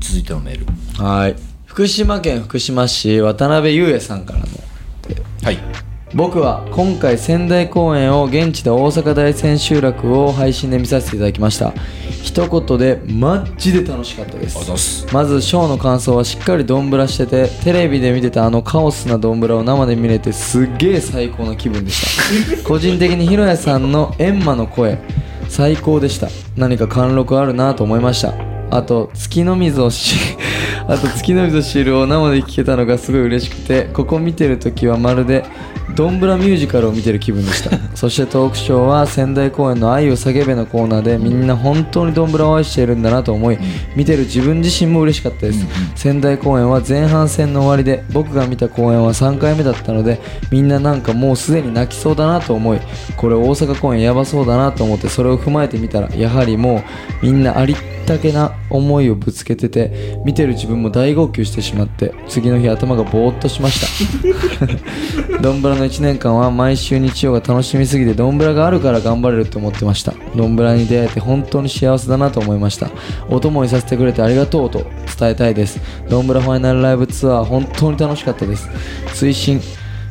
[0.00, 0.66] 続いてのメール。
[1.04, 1.36] はい。
[1.66, 4.46] 福島県福島市渡辺裕也さんからの。
[5.42, 5.58] はい
[6.14, 11.74] 僕は今回仙台公演を現地で大阪大千秋楽を配信で見させていただきました。
[12.22, 14.64] 一言でマッジで楽しかったです。
[14.76, 15.12] す。
[15.12, 22.62] まずショーの感想はしっかりドンブラしててテレビで見てたあのカオスなドンブラを生で見れてすっげえ最高な気分でした。
[22.62, 25.00] 個人的にひろやさんのエンマの声
[25.48, 26.28] 最高でした。
[26.56, 28.34] 何か貫禄あるなと思いました。
[28.70, 30.16] あと月の水をし
[30.86, 35.44] あと月の水を知るを生で聴けたのがすごい嬉しくてここ見てる時はまるで
[35.94, 37.78] ドンブラミュージカルを見てる気分でした。
[37.94, 43.58] そしてトークショーは仙台公演の「愛を叫べ」のコーナーでみんな本当にドンブラを愛しているんだなと思い
[43.94, 45.64] 見てる自分自身も嬉しかったです。
[45.94, 52.80] 仙台公演は前半戦の終わりで僕が見た公演は3回目だったのでみんななんかもうすでに泣きそうだなと思い
[53.16, 56.82] これ大阪公演やばそうだなと思ってそれを踏まえてみたらやはりも
[57.22, 58.18] うみんなありった。
[58.24, 65.40] けな思いをぶつけてて見てる自分も大号泣してしまって次の日頭がぼーっとしました。
[65.42, 70.14] ドンブラの1年間は毎週日曜が楽しみすぎてドンブラがあるから頑張れると思ってました。
[70.34, 72.90] ドンブラに出会えて本当に幸せだなと思いました。
[73.28, 74.84] お供にさせてくれてありがとうと
[75.18, 75.48] 伝えた。
[75.48, 78.46] いですドンブラファイナルライブツアー本当に楽しかった。
[78.46, 78.68] です
[79.14, 79.60] 追伸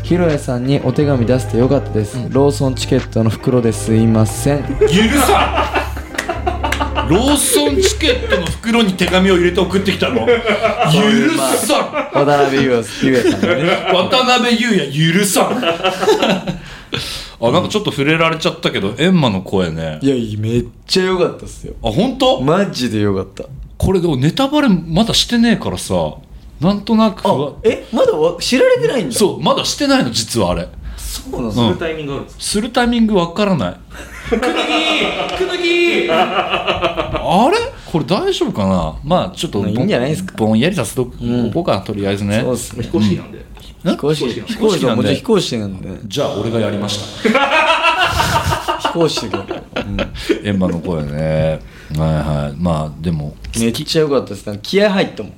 [0.03, 1.89] ひろやさんにお手紙出してよかった。
[1.91, 4.87] です、ローソンチケットの袋ですいません許
[5.25, 5.82] さん
[7.09, 10.25] ローソンチケットの袋に手紙を入れて送ってきたの。
[10.25, 10.33] 許
[11.57, 11.93] さん。
[12.13, 12.83] 渡辺裕也
[13.31, 13.63] さんがね。
[13.93, 15.63] 渡辺裕也許さん。
[17.41, 19.99] あなんかちょっと触れられちゃったけどエンマの声ね。
[20.01, 21.73] いやめっちゃ良かったっすよ。
[21.83, 22.41] あ本当？
[22.41, 23.43] マジで良かった。
[23.77, 26.15] これでもネタバレまだしてねえからさ
[26.61, 27.85] なんとなくあえ？
[27.91, 29.15] まだわ知られてないんだ。
[29.15, 30.69] そうまだしてないの実はあれ
[31.13, 33.75] そうなの、うんタイミングあるんですするタイミングわからない。
[34.29, 34.47] くぬぎ
[35.37, 36.09] くぬぎ。
[36.09, 37.57] あれ？
[37.91, 38.97] これ大丈夫かな？
[39.03, 40.33] まあちょっとまあいいんじゃないですか。
[40.35, 41.51] ぼんやりさせとこん。
[41.53, 42.41] うかなとりあえずね。
[42.41, 42.83] そうっすね。
[42.83, 43.45] 飛行士なんで。
[43.83, 44.27] 飛行士。
[44.27, 45.15] 飛行士なんで。
[45.15, 45.99] 飛行士なんで。
[46.05, 47.29] じゃあ俺がやりました。
[48.81, 51.59] 飛行士が、うん、エンマの声ね。
[51.95, 52.09] はい
[52.45, 52.55] はい。
[52.57, 54.59] まあでもめっちゃ良かったです。
[54.63, 55.33] 気合入ったもん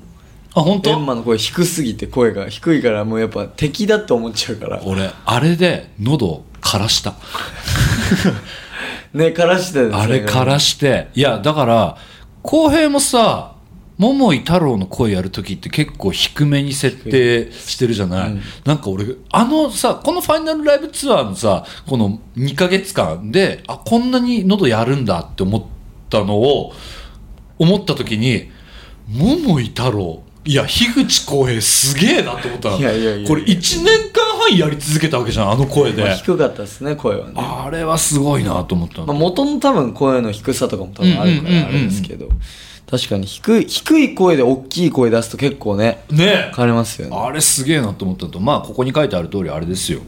[0.56, 0.90] あ本当？
[0.92, 4.82] エンマの声低すぎて声が低いからもうやっぱ敵だって思っちゃうから。
[4.84, 7.14] 俺あれで喉枯らした。
[9.14, 11.10] ねからしてですねあれからして。
[11.14, 11.98] いやだから
[12.42, 13.56] 浩平もさ
[13.98, 25.64] 桃井太郎の声やる時って結構低めに設定してるじゃない、なんか俺あのさこのファイナルライブツアーのさこの2ヶ月間であこんなに喉やるんだって思っ
[26.10, 26.74] たのを
[27.58, 28.52] 思った時に
[29.08, 32.78] 桃井太郎いや樋口浩平すげえなと思ったの。
[32.78, 37.34] いやいやいやこれ1年間半やり続けたわけじゃんあの声で、まあ低かったですね声はね。
[37.36, 39.08] あれはすごいなと思ったの。
[39.08, 42.30] まあ、元の多分声の低さとかも多分あるからあれですけど。
[42.88, 46.52] 確かに低い低い声で大きい声出すと結構ねね。
[46.56, 47.18] 変わりますよね。
[47.18, 50.02] あれすげえなと思ったのとまあここに書いてある通りあれですよ。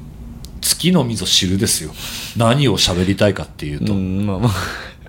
[0.61, 1.91] 月の溝知るですよ。
[2.37, 4.51] 何を喋りたいかっていうと、うんまあまあ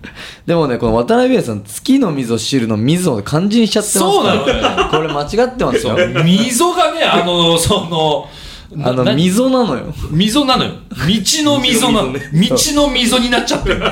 [0.47, 3.99] でもねこの渡辺裕さん月の溝知るの溝を漢字にしちゃってます。
[3.99, 5.97] そうなのからこれ間違ってますよ。
[6.25, 8.29] 溝がね あのその
[8.85, 9.95] あのな溝なのよ。
[10.11, 10.71] 溝なのよ。
[10.91, 12.13] 道の溝なの。
[12.13, 13.83] 道の溝になっちゃってる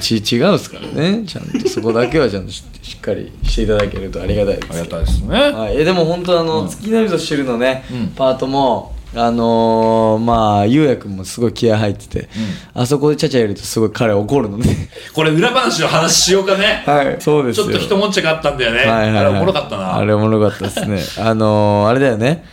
[0.00, 1.24] ちち違うっすからね。
[1.26, 4.68] ちゃんとそこだけはちゃんとししっかりしていただけるとありがたいです。
[4.70, 5.36] ありがたいですね。
[5.52, 8.06] はい、えでも本当あの、月の溝知るのね、うん。
[8.08, 12.28] パートもあのー、まあゆうやくんもすごい気合入ってて、
[12.72, 14.64] あそこでちゃちゃ入れるとすごい彼怒るので。
[15.12, 16.82] これ裏話の話しようかね。
[16.86, 17.66] はいそうですよ。
[17.66, 19.18] ちょっと一文字があったんだよね、はいはいはい。
[19.18, 19.96] あれおもろかったな。
[19.96, 21.02] あれおもろかったですね。
[21.26, 22.44] あのー、あれだよね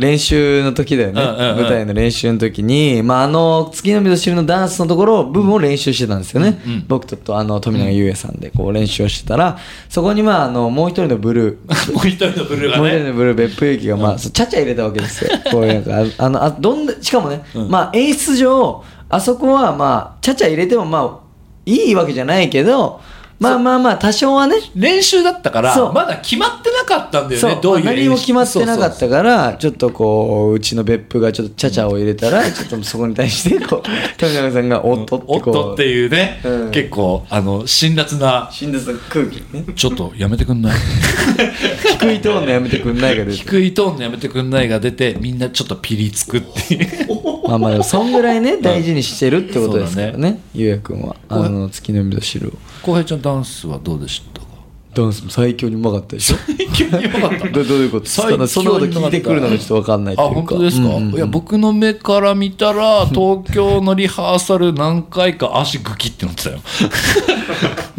[0.00, 1.56] 練習の時だよね、うんうんうん。
[1.56, 6.84] 舞台の練習の時に、まあ、あの月の溝知るのダンスのところ部分を練習してたんですよね、うんうん。
[6.88, 9.58] 僕ととあの富永優也さんでこう練習をしてたら
[9.88, 11.92] そこにまああのもう一人のブルー。
[11.92, 15.30] もう一人のブルーもうがね一人のブルー別府勇気がまあ、そうちゃちゃ入れたわけですよ。
[15.52, 21.30] こうなんかああのあどんなしかもね、まあ演出上あそこはまあちゃちゃ入れてもまあ
[21.66, 23.00] いいわけじゃないけど
[23.40, 24.56] まあまあまあ多少はね。
[24.76, 39.64] 練習だったからまだ決まってなかったんだよねどういう何も決まってなかったからちょっとこううちの別府がちょっとちゃちゃを入れたら ちょっとそこに対してこう富永さんが「おっと」っておっとっていうね、うん結構あの辛辣な辛辣な空気ね。
[39.74, 40.76] ちょっとやめてくんない？
[41.98, 43.36] 低いトーンのやめてくんないが出て。
[43.38, 46.88] 低いトーンのやめてくんないが出てみんなちょっとピリつくっていう
[47.50, 51.16] まあまあでもそんぐらいね大事にしてるってことですからねゆうやくんは。
[51.28, 52.52] あの月の溝汁を。
[52.82, 54.40] 浩平ちゃんダンスはどうでした？
[54.40, 54.46] か
[54.92, 56.36] ダンスも最強にうまかったでしょ。
[56.76, 57.46] 急によかった。
[57.50, 58.28] どどういうことですか？
[58.48, 60.34] そんなこと聞いてくるのがちょっと分かんないってあいうか。
[60.40, 61.14] 本当ですか、うんうんうん。
[61.14, 66.58] いや僕の目から見たら東京のリハーサル何回か足グキってなってたよ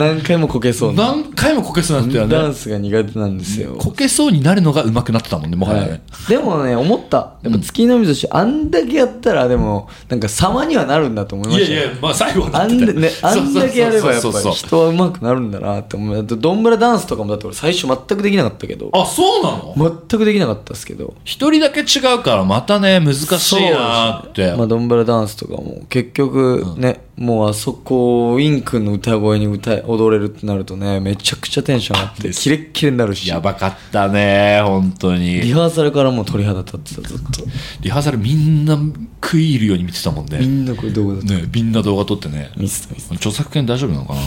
[0.01, 1.13] 何回もこけそうな。
[1.13, 2.35] 何回もこけそうになってたよね。
[2.35, 3.75] ダンスが苦手なんですよ。
[3.77, 7.35] こけそうになるのが上手くなってたもんねもはやね、はい、でもね思った。
[7.43, 11.79] やっぱ月の溝汁あんだけやったらでもなんか様にはなるんだと思いましたよ。
[11.79, 16.15] いやいやまあ最後はなあんだね、あんだけやればやっぱり人は上手くなるんだなって思う。
[16.15, 18.89] だってドンブラダンスとかもだって俺最初全くできなかったけど。
[18.93, 19.75] あそうなの？
[20.09, 21.13] 全くできなかったですけど。
[21.23, 33.29] 一人だけ違うからまたね難しいなーって、まあ、ドンブラダンスとかも結局ね、もうあそこウィン君の歌声に歌い踊れるってなるとねめちゃくちゃテンション上がってキレッキレになるし。
[33.29, 35.39] やばかったね本当に。
[35.39, 37.45] リハーサルからもう鳥肌立ってたずっと。
[37.81, 38.75] リハーサルみんな
[39.23, 42.51] 食い入るように見てたもんみねんなこれどこだった、ねみんな動画撮ってね。
[42.57, 43.15] ミスったミスった。
[43.15, 44.21] 著作権大丈夫なのかな、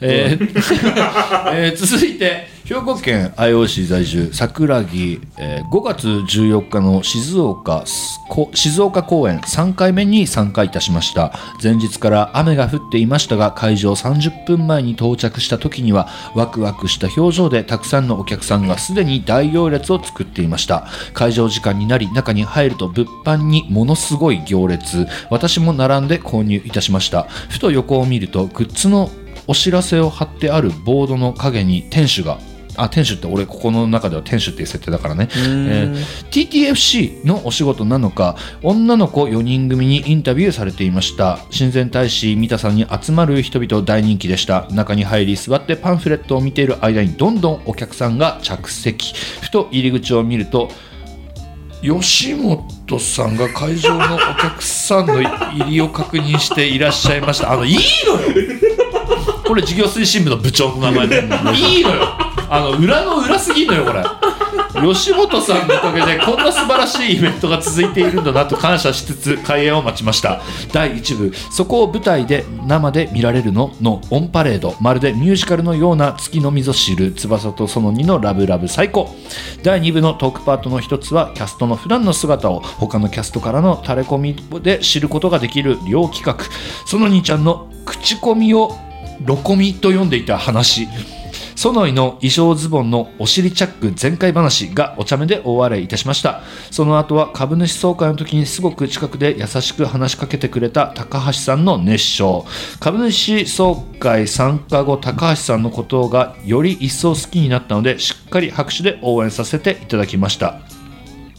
[0.00, 0.52] えー
[1.54, 7.84] えー 続いて兵庫県相生市在住桜木、えー5月14日の静岡
[8.54, 11.32] 静岡公演3回目に参加いたしました。
[11.62, 20.86] 前日から雨が降っていましたが会場30分前に到着した時にはワクワクした表情でたくさんのお客さんがすでに大行列を作っていました。
[21.14, 25.06] 会場時間になり中に入ると物販にものすごい行列。
[25.30, 27.24] 私も並んで購入いたしました。
[27.24, 29.10] ふと横を見るとグッズの
[29.48, 32.38] お知らせを貼ってあるボードの影に店主が
[32.76, 41.38] あ店主って俺ここの中では店主っていう設定だからね、えー TTFC のお仕事なのか女の子4人組にインタビューされていました。
[41.50, 44.66] 親善大使三田さんに集まる人々大人気でした。
[44.70, 49.14] 中に入り座ってパンフレットを見ている間にどんどんお客さんが着席。
[49.42, 50.70] ふと入り口を見ると
[51.82, 57.52] 吉本さんが会場のお客さんの入りを確認していらっしゃいました。
[57.52, 58.20] あのいいのよ。
[59.46, 61.20] これ事業推進部の部長の名前で
[61.54, 64.04] いいのよあの裏の裏すぎんのよこれ。
[64.92, 70.42] 吉本さんのおかげでこんな素晴らしいイベントが続いているんだなと感謝しつつ開演を待ちました。
[70.70, 71.32] 第1部。
[71.50, 74.74] そこを舞台で生で見られるののオンパレード。
[74.82, 79.08] まるでミュージカルのような月の溝知る翼とその2のラブラブ最高。
[79.62, 86.36] 第2部のトークパートの一つはキャストの普段の姿を他のキャストからのタレコミで知ることができる両企画。
[86.84, 88.76] その兄ちゃんの口コミを
[89.24, 90.86] ロコミと読んでいた話。
[91.62, 96.40] ソノイの衣装ズボンのお尻チャック全開話がお茶目で大笑いいたしました。
[96.72, 102.44] その後は株主総会の時にすごく近くで優しく話しかけてくれた高橋さんの熱唱。
[102.80, 110.71] 株主総会参加後高橋さんのことがより一層好きになったのでしっかり拍手で応援させていただきました。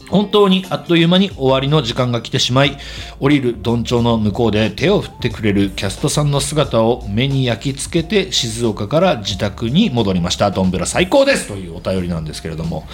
[0.09, 2.77] 本当にあっという間に終わりの時間が来てしまい
[3.19, 10.51] 降りるどんちょうの向こうで手を振ってくれるキャストさんの姿を目に焼き付けて静岡から自宅に戻りました。
[10.51, 12.85] ドンブラ最高ですというお便りなんですけれども。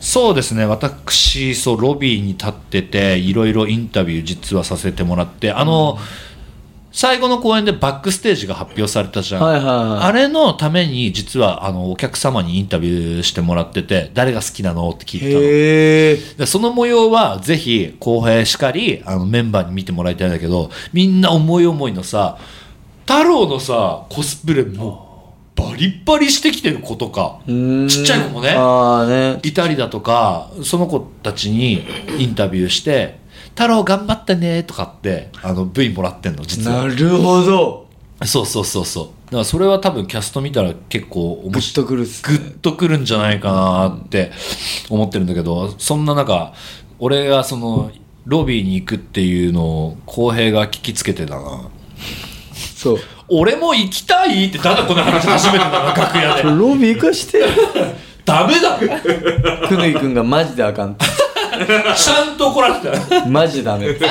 [0.00, 0.66] そうですね。
[0.66, 5.98] 私そうロビーに立ってていろいろインタビュー実はさせてもらってあの、
[6.92, 10.00] 最後の公演でバックステージが発表されたじゃん、はいはいはい。
[10.02, 15.40] あれのために実はあのお客様にインタビューしてもらってて誰が好きなのって聞いてたの。
[16.38, 22.36] でその模様はぜひ後輩しかりあのメンバーに見てもらいたいんだけどみんな思い思いのさ
[23.06, 28.54] 太郎のさコスプレもうバリッバリしてきてる子とかちっちゃい子もね
[29.34, 29.40] ね。
[29.42, 31.84] いたりだとかその子たちに
[32.18, 33.20] インタビューして
[33.54, 36.86] 「太郎頑張ったね」とかってあの V もらってんの実は。
[36.88, 37.86] なるほど。
[38.24, 39.04] そうそうそうそう。
[39.26, 44.30] だからそれは多分キャスト見たら結構面グッとくるっすグッとくるんじゃないかなって
[44.90, 46.52] 思ってるんだけどそんな中
[46.98, 47.90] 俺がその
[48.26, 51.68] ロビーに行くっていうのを浩平が聞きつけてたな。
[52.76, 52.98] そう。
[53.28, 56.42] 俺も行きたいってただこの話初めてだな 楽屋で。
[56.42, 57.40] ロビー行かして。
[58.24, 58.78] ダメだ。
[59.66, 61.06] くぬぎくんがマジであかんって
[61.66, 63.26] ちゃんと怒られた。
[63.26, 63.90] マジダメ。
[63.90, 64.06] って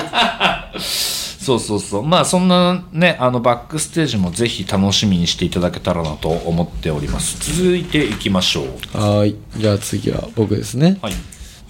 [0.79, 2.03] そうそうそう。
[2.03, 7.53] まあそんなねあのバックステージもぜひ楽しみにしていただけたらなと思っております。
[7.53, 8.65] 続いていきましょう。
[8.97, 9.35] はーい。
[9.57, 10.99] じゃあ次は僕ですね。
[11.01, 11.13] はい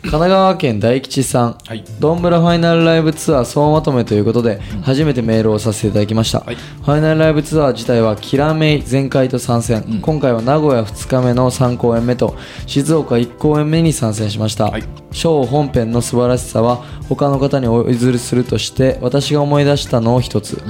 [0.01, 1.83] 神奈川県大吉さん、はい。
[1.99, 6.55] ドンブラファイナルライブツアー総まとめということで、初めてメールをさせていただきました、はい。
[6.55, 12.35] ファイナルライブツアー自体はキラメイ全開と参戦、今回は名古屋2日目の3公演目と
[12.65, 14.83] 静岡1公演目に参戦しました、はい。
[15.11, 20.63] ショー本編の素晴らしさは他の方にお譲りするとして私が思い出したのを一つ、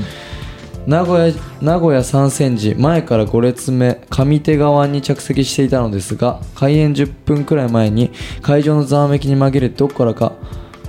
[0.87, 10.33] 名古屋名古屋参戦時前から5列目上手側に着席していたのですが開演10分くらい前に会場のざわめきに紛れてどこからか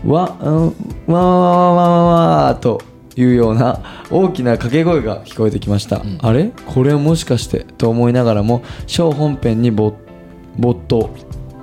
[0.04, 0.66] わ、うん、
[1.06, 2.80] わわわわわわと
[3.14, 6.50] いうような大きな掛け声が聞こえてきました、あれ？
[6.66, 7.64] これはもしかして？
[7.76, 9.94] と思いながらもショー本編に没
[10.56, 11.14] 没頭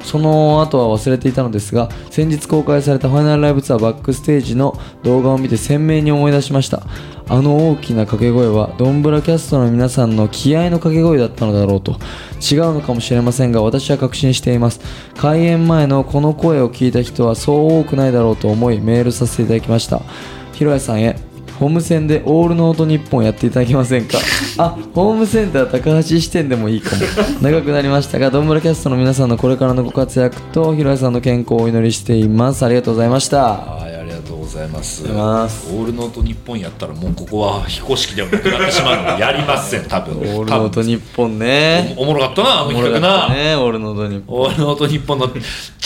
[0.03, 6.83] その後は忘れていたのですが先日公開されたファイナルライブツアーバックステージの動画を見て鮮明に思い出しました。
[7.31, 11.99] あの大きな掛け声はドンブラキャストの皆さんの気合の掛け声だったのだろうと
[12.41, 14.81] 違うのかもしれませんが私は確信しています。
[15.15, 20.01] 開演前のこの声を聞いた人はそう多くないだろうと思いメールさせていただきました。
[20.53, 21.28] ひろやさんへ。
[21.59, 24.17] ホームセンでオールノート日本やっていただけませんか？
[24.57, 27.01] あホームセンター高橋支店でもいいかも。
[27.41, 32.63] 長くなりましたがドンブラキャストの皆さんのこれからのご活躍とひろやさんの健康をお祈りしています。
[32.65, 33.98] ありがとうございました
[34.49, 35.03] ざいます。
[35.03, 40.17] オールノート日本やったらもうここは非公式ではなくなってしまうのでやりません多分。
[40.17, 41.93] オールノート日本ね。
[41.97, 45.39] おおもろかったなあの企画な、オールノート日本オールノート日本のチ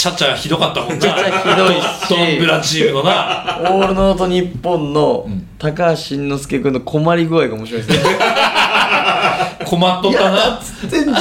[0.08, 0.98] ャチャひどかったもんな。
[0.98, 2.10] チャチャひどいし。
[2.10, 3.58] ドンブラチームのな。
[3.62, 5.28] オールノート日本の
[5.60, 8.18] 高橋慎之介君の困り具合が面白いですね。
[9.66, 10.60] 困っとったな。
[10.88, 11.14] 全然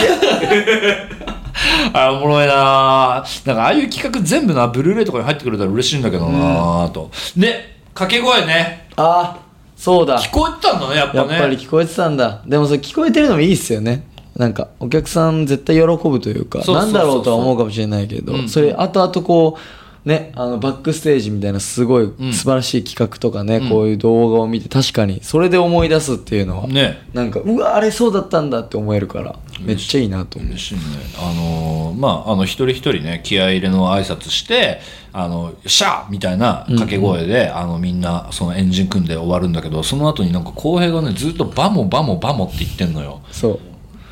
[1.92, 8.88] あおもろいななんかああいう企画全部なブルーレイとかに入ってくれたら嬉しいんだけどなと、で掛け声ね。
[8.96, 9.36] あ
[9.76, 10.18] そうだ。
[10.20, 11.32] 聞こえてたんだねやっぱね。
[11.32, 12.40] やっぱり聞こえてたんだ。
[12.46, 14.06] でもそれ聞こえてるのもいいっすよね。
[14.36, 18.48] なんかお客さん絶対喜ぶというかなんだろうとは思うかもしれないけど、うん。
[18.48, 22.32] それ後々こうねあのバックステージみたいなすごいん。
[22.32, 23.68] 素晴らしい企画とかね、ん。
[23.68, 27.06] こういう動画を見て確かにそれで思い出すっていうのは、ね。
[27.14, 30.50] なんかうわあれそうだったんだって思えるからめっちゃいいなと思う。
[30.50, 30.80] 嬉しいね。
[31.18, 34.80] あのーまああの一人一人ね気合い入れの挨拶して
[35.12, 36.10] あのシャー！
[36.10, 43.20] みたいな掛け声で、あのみんなそのエンジン組んで終わるんだけどその後になんか浩平がねずっとバモバモバモって言ってんのよ。
[43.30, 43.60] そう。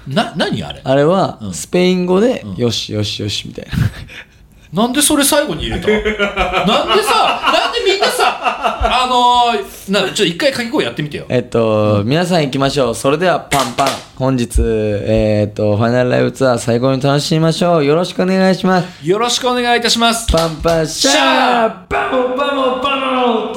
[0.06, 0.80] な何あれ？
[0.84, 3.72] あれはスペイン語で、よしよしよしみたいな
[4.72, 5.88] なんでそれ最後に入れた？
[5.88, 12.94] なんでさなんでみんなさあのーなちょっと一回掛け声やってみてよえっと、皆さん行きましょう。
[12.94, 13.88] それではパンパン。
[14.16, 17.84] 本日、えっと、ファイナルライブツアー最高に楽しみましょう。
[17.84, 19.04] よろしくお願いします。
[19.06, 22.89] よろしくお願いいたしますパンパンシャーバモンバモンバモン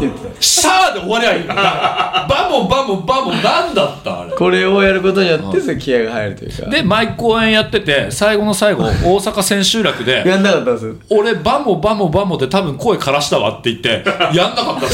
[0.10, 0.41] って言ってた。
[0.41, 6.70] シャーで終わりゃいいバモンバモンバモンなんだったあれこれをやることによって、気合が入るというか。
[6.70, 10.95] で毎公演やってて最後の最後大阪千秋楽でやんなかったんですよ。
[11.10, 14.04] 俺バモバモバモで多分声枯らしたわって言って
[14.36, 14.93] やんなかったんだよ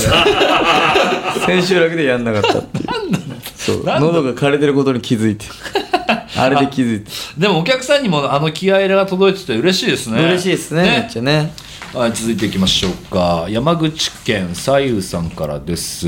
[1.46, 2.88] 千秋楽でやんなかったっていう。
[3.56, 3.84] そう。
[3.84, 5.46] なんだ喉が枯れてることに気づいて。
[6.38, 7.12] あれで気づいて。
[7.38, 11.52] でもお客さんにもあの気合が届いてて嬉しいですね嬉しいですね、めっちゃね。
[11.92, 13.48] はい、続いていきましょうか。
[13.50, 16.08] 山口県左右さんからです。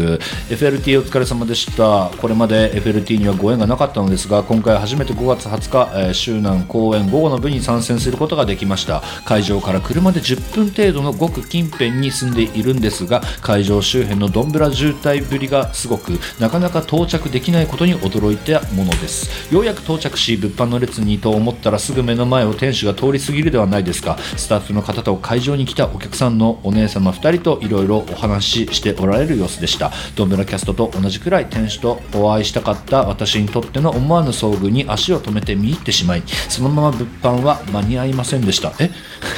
[0.50, 2.12] FLT お疲れ様でした。
[2.22, 9.02] これまで FLT にはご縁がなかったのですが今回初めて5月20日、えー、周南公演午後の部に参戦することができました。
[9.26, 19.52] 会場から車で10分程度のごく近辺に住んでいるんですが会場周辺のどんぶら渋滞ぶりがすごくなかなか到着できないことに驚いたものです。
[19.52, 24.20] ようやく到着し物販の列にと思ったらすぐ目の前を店主が通り過ぎるではないですか。
[24.38, 29.92] スタッフの方と会場に来たお客さんのお姉様2人といろいろお話ししておられる様子でした。
[30.16, 38.74] ドンブラキャストと同じくらい店主とお会いしたかった私にとっての思わぬ遭遇に足を止めて見入ってしまいそのまま物販は間に合いませんでした。
[38.80, 38.92] え？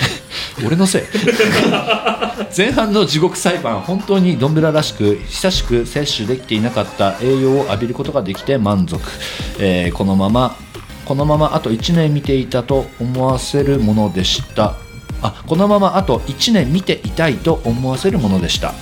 [0.66, 1.02] 俺のせい？
[2.56, 9.00] 前半の地獄裁判本当にドンブラらしく久しく摂取できていなかった栄養を浴びることができて満足、
[9.60, 10.56] えーこのまま
[11.06, 14.76] このままあと1年見ていたと思わせるものでした。
[15.24, 18.74] あこのままあと1年見ていたいと思わせるものでした。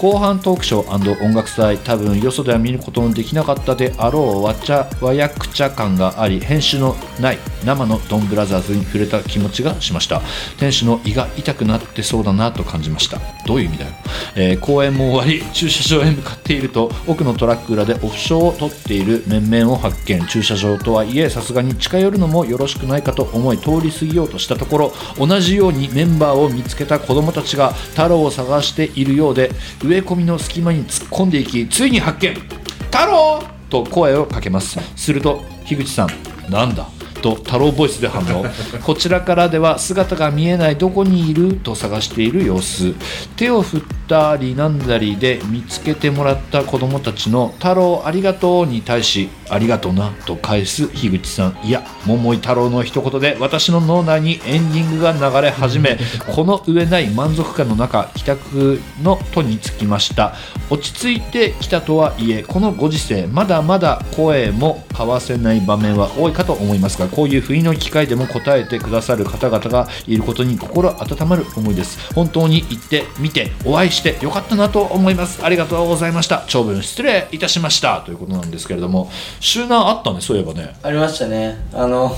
[0.00, 10.22] 後半トークショー音楽祭多分よそでは見ることのできなかったであろうわちゃわやくちゃ感があり編集のない生のドンブラザーズに触れた気持ちがしました。
[10.58, 13.18] 店主の胃が痛くなってそうだなと感じました。
[13.46, 13.92] どういう意味だよ、
[14.36, 20.26] えー公演も終わり駐車場へ向かっていると奥のトラック裏でオフショーを取っている面々を発見。
[20.28, 29.50] 駐車場とはいえさすがに近寄るのもよろしくないかと思い通り過ぎようとしたところ同じようにメンバーを見つけた子供たちが太郎を探しているようで
[29.90, 32.32] 植え込みの隙間に突っ込んでいきついに発見。
[32.34, 34.78] 太郎と声をかけます。
[34.94, 36.08] すると樋口さん
[36.48, 36.86] なんだ？
[37.20, 38.44] と太郎ボイスで反応。
[38.84, 42.94] こちらからでは姿が見えないどこにいると探している様子。
[43.36, 51.56] 手を振ったりなんだりで見つけてもらった子供たちの「太郎ありがとう」に対し「ありがとうな」と返す樋口さん。
[51.64, 55.98] いや桃井太郎の一言で私の脳内にエンディングが流れ始め
[56.34, 60.34] この上ない満足感の中帰宅の途につきました。
[60.70, 72.14] 落ち着いてきたとはいえこのご時世まだまだ声も交わせない場面は多いかと思いますがこういう不意の機会でも答えてくださる方々がいることに心温まる思いです。
[72.14, 75.44] 本当に行って見てお会いしてよかったなと思います。
[75.44, 76.44] ありがとうございました。
[76.48, 78.02] 長文失礼いたしました。
[78.04, 80.76] ということなんですけれども周南あったねそういえばね。
[80.82, 81.58] ありましたね。
[81.72, 82.16] あの、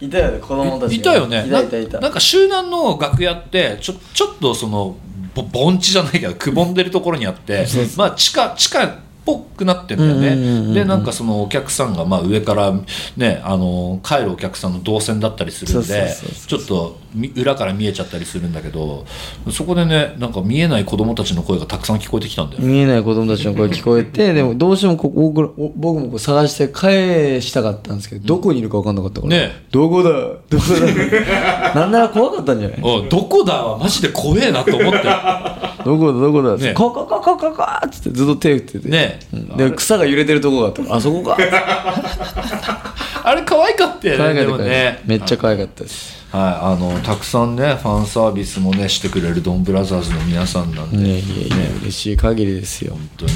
[0.00, 0.94] いたよね、子供たちが。
[0.96, 1.46] いたよね。
[1.46, 1.94] いたいたいた。
[1.94, 4.96] ななんか周南の楽屋ってちょちょっとその
[5.34, 8.90] ぼ盆地じゃないけどくぼんでるところにあってまあ地下地下っ
[9.30, 10.74] ぽくなってんだよね。
[10.74, 12.72] でなんかそのお客さんがまあ上から
[13.16, 16.14] ねあの帰るお客さんの動線だったりするんで
[16.46, 19.04] ちょっとみ裏から見えちゃったりするんだけど
[19.50, 22.62] そこでねなんか見えない子供たちの声がたくさん聞こえてきたんだよ。
[22.62, 25.30] 見えない子供たちの声聞こえて、でもどうしてもここ
[25.76, 29.30] 僕もこう探して返したかったんですけど、どこにいるか分かんなかったから。
[29.36, 30.10] ねどこだ？
[30.10, 31.74] どこだ？
[31.74, 32.80] なんなら怖かったんじゃない？
[33.08, 33.64] どこだ？
[33.64, 34.98] はマジで怖えなと思って
[35.84, 38.88] どこだどこだ、ねここここここっつってずっと手振ってて。
[38.88, 41.36] ねうんで、草が揺れてるとこがあったあそこか。
[43.22, 46.20] あれ可愛かったよ可愛かったねでもねめっちゃ可愛かったです。
[46.30, 52.92] はい、あのたくさんねファンサービスもねしてくれるドンブラザーズの皆さんなんで、いやいやいや、嬉しい限りですよ。
[52.92, 53.32] 本当に、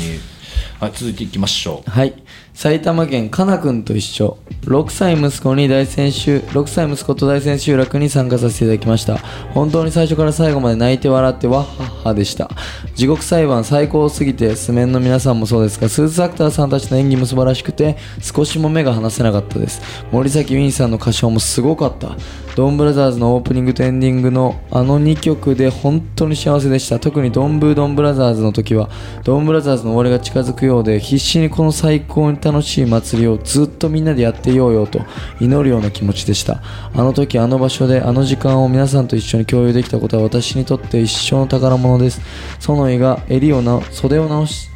[0.81, 1.91] はい、続いていきましょう。
[1.91, 2.15] はい。
[2.55, 4.39] 埼玉県かなくんと一緒。
[4.63, 9.19] 6歳息子に大千秋6歳息子と大千秋楽に参加させていただきました。
[9.55, 12.51] 本当に最初から最後まで泣いて笑ってわっはっはでした。
[12.95, 19.81] 地獄裁判最高すぎてスメンの皆さんもそうですがスーツアクターさんたちの演技も素晴らしくて少しも目が離せなかったです。
[20.13, 22.17] 森崎ウィンさんの歌唱もすごかった。
[22.55, 27.01] ドンブラザーズのオープニングとエンディングのあの2曲で本当に幸せでした。
[27.01, 28.89] 特にドンブードンブラザーズの時は
[29.25, 35.01] ドンブラザーズの終わりが近づくようで必死にこの最高に楽しい祭りをずっとみんなでやっていようよと
[35.41, 36.63] 祈るような気持ちでした。
[36.95, 42.21] あの時あの場所であの時間を皆さんと一緒に共有できたことは私にとって一生の宝物です。
[42.61, 44.71] 園井が襟をな袖を直し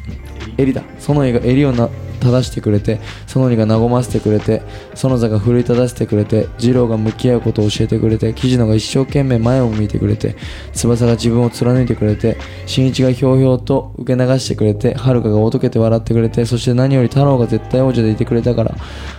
[0.57, 0.83] 襟だ。
[0.99, 1.89] 園井が襟をな
[2.19, 4.61] 正してくれて園にが和ませてくれて
[4.93, 10.35] 園座が奮い立たせてくれて二郎が向き合うことを教えてくれて木野が一生懸命前を向いてくれて
[10.73, 18.75] 翼が自分を貫いてくれて新一がひょうひょうと受け流してくれて遥がおとけて笑ってくれてそして何より太郎が絶対王者でいてくれたから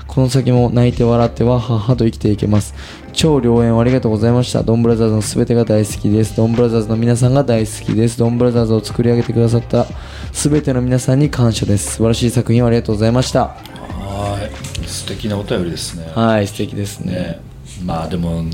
[0.06, 2.74] この先も泣いて笑ってわははと生きていけます。
[3.12, 4.62] 超良縁をありがとうございました。
[4.62, 6.36] ドンブラザーズの全てが大好きです。
[6.36, 8.18] ドンブラザーズの皆さんが大好きです。
[8.18, 9.86] ドンブラザーズを作り上げてくださった
[10.32, 11.92] 全ての皆さんに感謝です。
[11.92, 13.48] 素晴らしい作品をありがとうございました。
[13.48, 14.48] は
[14.84, 14.86] い。
[14.86, 16.10] 素敵なお便りですね。
[16.14, 17.12] はい素敵ですね。
[17.12, 17.49] ね
[17.84, 18.44] まあでも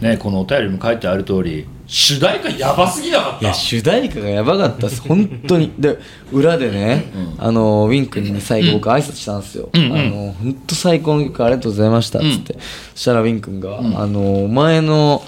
[0.00, 5.00] ねこのお便りにも書いてある通り主題歌やばすぎなかっいやた主題歌がやばかったです。
[5.00, 5.72] 本当に。
[5.78, 5.98] で
[6.30, 12.58] 裏でね、あのウィン君に最後僕挨拶したんですよ、あの本当最高の曲ありがとうございましたっつって、
[12.94, 15.22] そしたらウィン君が、あのお前の、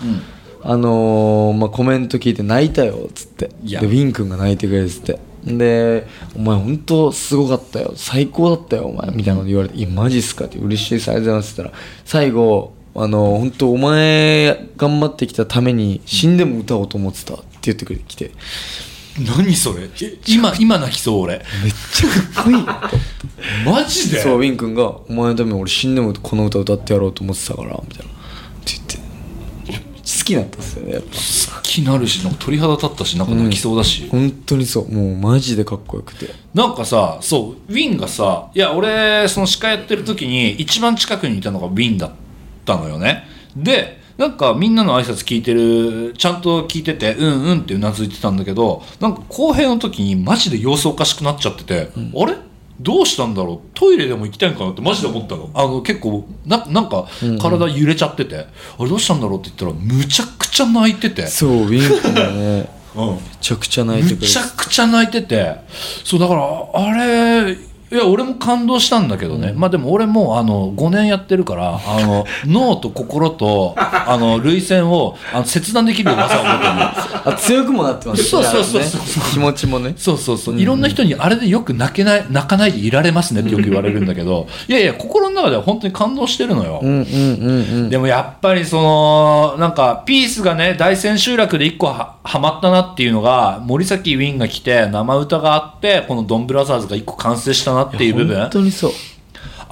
[0.62, 3.50] あのまあ、コメント聞いて泣いたよっつって。
[3.64, 3.80] いや。
[3.80, 5.18] でウィン君が泣いてくれるっつって。
[5.42, 7.94] で「お前本当すごかったよ。
[7.96, 18.32] 最高だったよお前」みたいなこと言われて「いやマジっすか?」って「嬉しいですありがとうございます」って言ったら最後あの本当お前頑張ってきたために死んでも歌おうと思ってたって言ってくれてきて。
[19.18, 19.88] 何それ？
[20.02, 21.38] え今今泣きそう俺。
[21.62, 22.64] めっちゃかっこいい。
[23.66, 24.20] マジで？
[24.20, 28.12] そうウィン君が「お前のために俺死んでもこの歌歌ってやろうと思ってたから」みたいな。
[28.12, 28.14] っ
[28.64, 28.98] て言って。
[30.02, 31.08] 好きになったっすよねやっぱ。
[31.10, 34.92] 好きになるしなんか鳥肌立ったしなんか泣きそうだし、本当にそう。
[34.92, 36.32] もうマジでかっこよくて。
[36.54, 42.14] なんかさそうウィンがさいや俺その司会やってる時に一番近くにいたのがウィンだった
[42.66, 43.24] のよね。
[43.56, 52.36] でなんかみんなの挨拶聞いてるちゃんと聞いててうんうんってうなずいてたんだけどなんか公平の時にマジで様子おかしくなっちゃってて、あれ？
[52.80, 53.68] どうしたんだろう？
[53.74, 55.50] トイレでも行きたいんかなってマジで思ったの。
[55.54, 57.08] あの結構ななんか
[57.40, 62.80] 体揺れちゃってて、あれどうしたんだろうって言ったらむちゃくちゃ泣いてて、そうウィン君がね。
[62.96, 65.56] うん、めちゃくちゃ泣いてむくれてちゃくちゃ泣いてて。
[66.04, 66.42] そうだから
[66.74, 67.56] あれ
[67.92, 79.00] いや俺も感動したんだけどね、まあでも俺もあの5年やってるからあの 脳と心とあの涙腺をあの切断できる技を持ってる強くもなってますそうそうそうそう。
[79.00, 79.94] ね気持ちもね。
[79.96, 80.60] そうそうそう。
[80.60, 84.46] いろんな人にあれでよく泣けない泣かないでいられますねってよく言われるんだけど。
[84.68, 87.52] いやいや心の中では本当に感動してるのよ、うんうんうんう
[87.86, 87.90] ん。
[87.90, 98.38] でもやっぱりそのなんかピースがね大千秋楽で一個ははまったなっていうのが森崎ウィンが来て生歌があってこのドンブラザーズが一個完成したなっていう部分。
[98.38, 98.92] 本当にそう。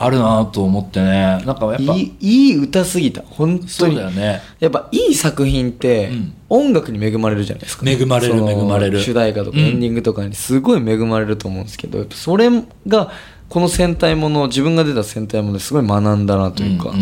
[0.00, 1.42] あるなと思ってね。
[1.44, 3.22] なんかやっぱいいいい歌すぎた。
[3.22, 4.40] 本当そうにだよね。
[4.60, 6.34] やっぱいい作品ってん。
[6.48, 9.00] 音楽に恵まれるじゃないですか、恵まれる恵まれる。
[9.00, 12.48] 主題歌とかうんエンディングとかにすごい恵まれると思うんですけど、やっぱそれ
[12.86, 13.10] が
[13.48, 16.92] この戦隊もの自分が出た戦隊ものですごい学んだなというか、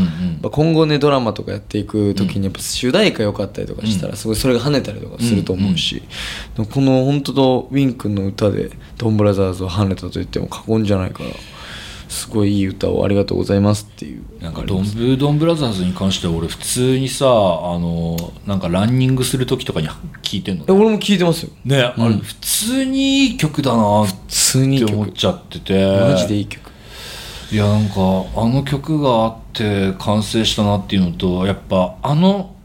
[0.50, 6.02] 今後ねドラマとかやっていく時にやっぱ主題歌良かったりとかしたらすごいそれが跳ねたりとかすると思うし、
[6.54, 11.30] でもこの本当とウィン君の歌でドンブラザーズを跳ねたと言っても過言じゃないから
[12.08, 14.22] すごいいい歌をありがとうございますっていう。
[14.40, 19.88] なんかドンブドンブラザーズに関しては俺普通にさあのなんかランニングする時とかに
[20.26, 21.50] 聞いてんのえ俺も聞いてますよ。
[21.64, 24.90] ね、あれ普通にいい曲だなっ普通にいい曲。
[24.90, 26.00] て思っちゃってて。
[26.00, 26.70] マジでいい曲。
[27.52, 27.94] いやなんか
[28.34, 32.56] あの曲があって完成したなっていうのとやっぱあの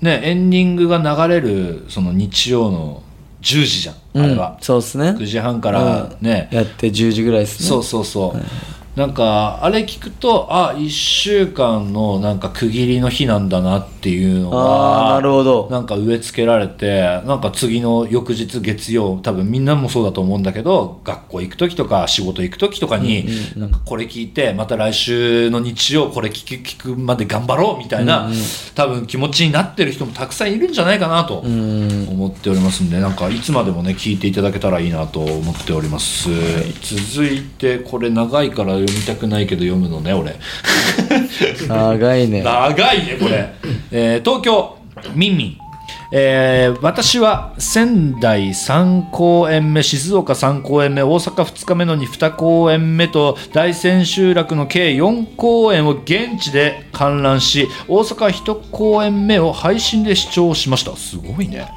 [0.00, 3.02] ねエンディングが流れるその日曜の
[3.42, 4.56] 10時じゃん、あれは。
[4.58, 5.10] うんそうですね。
[5.10, 7.68] 9時半からね、やって10時ぐらいですね。
[7.68, 8.40] そうそうそう、
[9.00, 15.68] なんかあれ聞くとあ1週間のなんか区切りの日なんだなっていうのがなるほど。
[15.70, 23.26] なんか植え付けられてなんか次の翌日月曜多分みんなもそうだと思うんだけど学校行く時とか仕事行く時とかに、
[23.56, 28.28] なんかこれ聞いてまた来週の日曜これ聞く聞くまで頑張ろうみたいな、
[28.74, 36.28] 多分気持ちになってる人もたくさんいるんじゃないかなとうん思っておりますんでなんかいつまでもね聞いていただけたらいいなと思っております、
[36.82, 40.36] 続いてこれ長いから読みたくないけど読むのね俺。
[41.66, 42.42] 長いね。
[42.42, 43.52] 長いねこれ、
[43.90, 44.76] えー東京
[45.14, 45.56] ミンミン。
[46.12, 60.96] えー私は仙台3公演目静岡3公演目大阪2日目の2公演目と大千秋楽の計4公演を現地で観覧し大阪1公演目を配信で視聴しました。
[60.96, 61.68] すごいね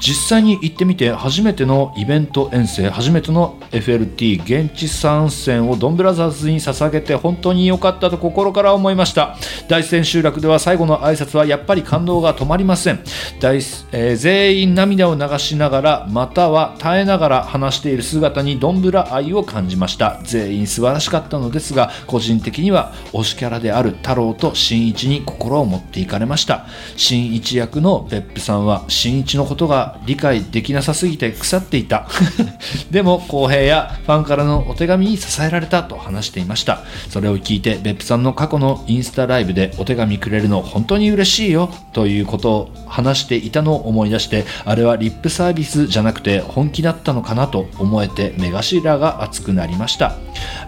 [0.00, 9.36] 実際に行ってみて初めてのイベント遠征初めての FLT 現地参戦をドンブラザーズに捧げて本当に良かったと心から思いました。
[9.68, 13.00] 大千秋楽では最後の挨拶はやっぱり感動が止まりません。
[13.40, 13.56] 大、
[13.92, 20.20] えー全員涙を流しながらまたは耐えながら話している姿にドンブラ愛を感じました。
[20.24, 26.66] 全員素晴らしかったのですが個人的には推しキャラである太郎と新一に心を持っていかれました。
[26.96, 32.08] 新一役の別府さんは新一のことが理解できなさすぎて腐っていた。
[32.90, 36.80] でも公平やファンからのお手紙に支えられたと話していました。
[37.08, 50.16] それを聞いて別府さんの過去のインスタライブでお手紙くれるの本当に嬉しいよということを話していたのを思い出してあれはリップサービスじゃなくて本気だったのかなと思えて目頭が熱くなりました。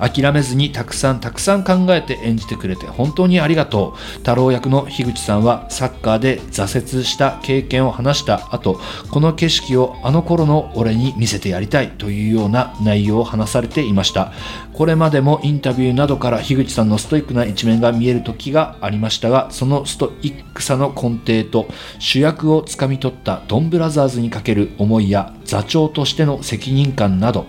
[0.00, 4.18] 諦めずにたくさんたくさん考えて演じてくれて本当にありがとう。
[4.18, 14.32] 太郎役の樋口さんはサッカーで挫折した経験を話した後この景色をあの頃の俺に見せてやりたいというような内容を話されていました。
[14.78, 21.68] これまでもインタビューなどから樋口さんのストイックな一面が見える時がありましたがそのストイックさの根底と
[21.98, 27.46] 主役をつかみ取ったドンブラザーズにかける思いや座長としての責任感など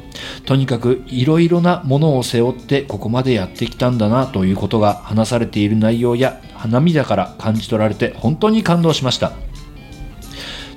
[0.47, 9.34] とにかくいろいろなものを背負ってここまでやってきたんだなということが話されている内容や花涙から感じ取られて本当に感動しました。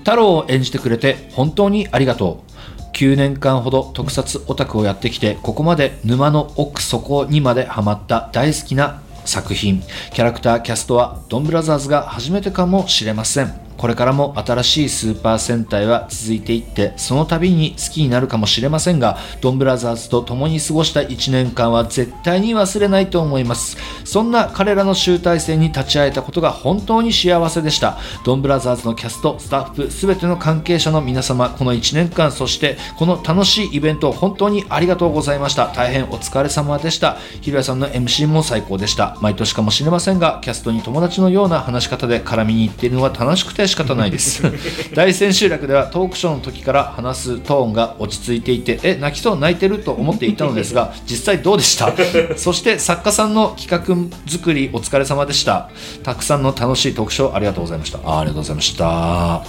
[0.01, 2.52] 太郎を演じてくれて本当にありがとう。
[2.93, 9.83] 9年間ほど特撮オタクをやってきてここまで沼の奥底にまでハマった大好きな作品。
[10.13, 13.72] キャラクターキャストはドンブラザーズが初めてかもしれません。
[13.77, 23.77] これからも新しいスーパー戦隊は続いていってその度に好きになるかもしれませんがドンブラザーズと共に過ごした1年間は絶対に忘れないと思います。
[24.05, 27.99] そんな彼らの集大成に立ち会えたことが本当に幸せでした。
[28.25, 35.69] ドンブラザーズのキャストスタッフ全ての関係者の皆様この1年間そしてこの楽しいイベント本当にありがとうございました。
[35.69, 37.17] 大変お疲れ様でした。
[37.41, 39.17] ひろやさんの MC も最高でした。
[39.21, 44.43] 毎年かもしれませんがキャストに友達のような話し方で絡みに行っているのが楽しくて仕方ないです。
[44.95, 51.93] 大千秋楽ではトークショーの時から話すトーンが落ち着いていてえ泣きそう泣いてると思っていたのですが 実際どうでした？
[52.37, 55.69] そして作家さんの企画作りお疲れ様でした。
[56.03, 57.99] たくさんの楽しいトークショーありがとうございました。
[58.05, 59.43] あありがとうございました。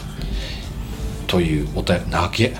[1.28, 2.53] というお便り投げ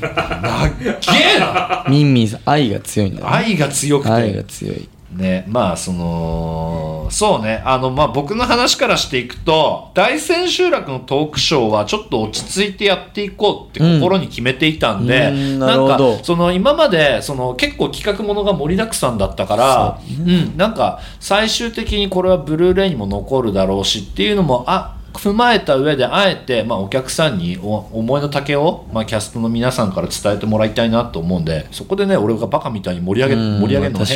[0.00, 1.84] なっげえな！
[1.88, 3.32] ミンミンさん愛が強いんだよね。
[3.32, 4.12] 愛が強くて。
[4.12, 34.06] 愛が強いねまあそのそうねあのまあ僕の話からしていくと大千秋楽のトークショーはちょっと落ち着いてやっていこうって心に決めていたんで、うんうんなんかその今までその結構企画ものが盛りだくさんだったからうんなんか最終的にこれはブルーレイにも残るだろうしっていうのもあ踏まえた上であえて、まあ、お客さんにお思いの丈を、まあ、キャストの皆さんから伝えてもらいたいなと思うんでそこでね俺がバカみたいに盛り上げうん盛り上げるのも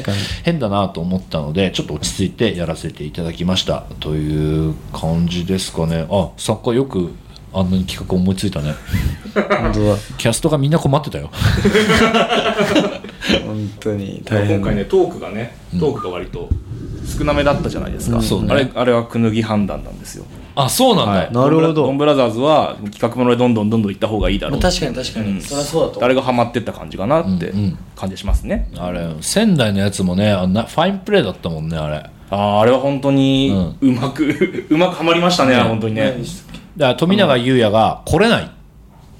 [0.44, 3.84] 変だなと思ったのでちょっと落ち着いてやらせていただきました。
[4.01, 6.07] という感じですかね。
[6.11, 7.12] あ作家よく
[7.53, 8.74] あんなに企画思いついたね。
[9.34, 9.97] 本当だ。
[10.18, 11.30] キャストがみんな困ってたよ。
[13.47, 14.57] 本当に大変。
[14.59, 16.49] 今回ねトークがねトークが割と
[17.18, 18.47] 少なめだったじゃないですか、うん。
[18.47, 18.53] ね。
[18.53, 20.24] あれあれはくぬぎ判断なんですよ
[20.57, 21.33] あそうなんだ、はい。
[21.33, 21.75] なるほど。
[21.75, 25.41] ドンブラドンブラザーズは企画ものでどんどんどんどん行った方がいいだろう確かに確かに、うん。
[25.41, 26.05] そりゃそうだと。
[26.05, 32.11] あれがハマってった感じかなってうんうん感じしますね、あれ仙台のやつもねあんなファインプレーだったもんねあれ。
[32.31, 35.63] あああれは本当にうまく、うまく はまりましたね、ね。
[35.63, 36.17] 本当にね、
[36.77, 38.51] だから富永優也が来れない。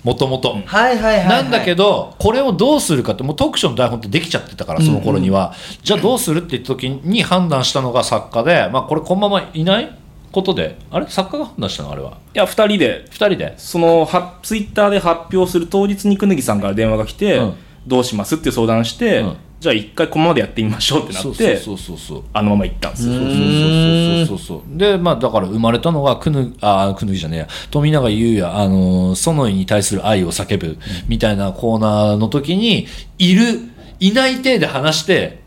[0.07, 9.99] もともとはいはいはい、はい、なんだけどこれをどうするかってもうトークショーの台本ってできちゃってたからその頃には、じゃあどうするって言った時に判断したのが作家で、まあ、これこのままいない
[10.37, 11.09] ことであれ？
[11.09, 12.19] 作家が判断したのあれは？
[12.35, 13.07] いや2人で。
[13.11, 13.55] 2人で？
[13.57, 17.55] そのはツイッターで発表する当日にくぬぎさんから電話が来て、うん。
[17.87, 18.37] どうします？
[18.37, 19.37] って相談して、うん。
[19.59, 27.49] じゃあ一回このままでやってみましょうってなってそうそうそうそうあのまま行ったんですよ、そうそうそうそうそうそうでまあだから生まれたのがくぬあくぬぎじゃねえや。
[27.71, 30.77] 富永優也あのーソノイに対する愛を叫ぶ
[31.09, 33.61] みたいなコーナーの時にいる
[33.99, 35.41] いない体で話して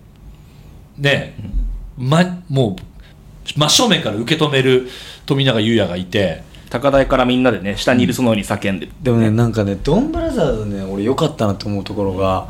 [0.97, 1.35] ね
[1.95, 2.88] まもう
[3.55, 4.89] 真正面から受け止める
[5.25, 12.47] 富永優也がいて高台からみんなでね下にいるそのように叫んで、でもねなんかねドンブラザーズね俺良かったなと思うところが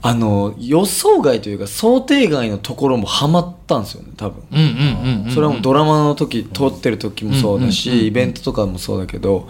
[0.00, 4.42] あの予想外というか想定外のところもハマったんですよね多分。
[4.52, 7.72] うんうんうんうんそれはもうドラマの時撮ってる時もそうだうんうんうんうん。
[7.72, 9.48] しイベントとかもそうだけど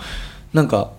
[0.52, 0.90] なんか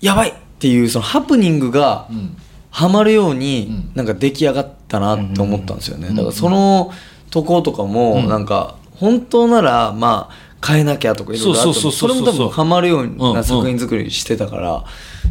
[0.00, 2.36] やばいっていうそのハプニングがうん。
[2.70, 3.92] ハマるよううにん。
[3.94, 6.08] なんか出来上がったなって思ったんですよね。
[6.08, 6.16] うん。
[6.16, 6.90] だからその
[7.30, 8.28] とことかもうん。
[8.28, 14.84] なんか本当ならまあ変えなきゃとかいろいろあってもそうそうそうそうそれも多分ハマるよううんな作品作りしてたから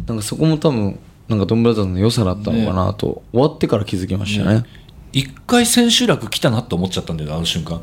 [0.06, 0.98] なんかそこも多分
[1.28, 4.64] なんかドンブラザーズの良さだったのかなと終わってから気づきましたね。
[5.14, 7.80] 一回千秋楽来たなって思っちゃったんだよねあの瞬間。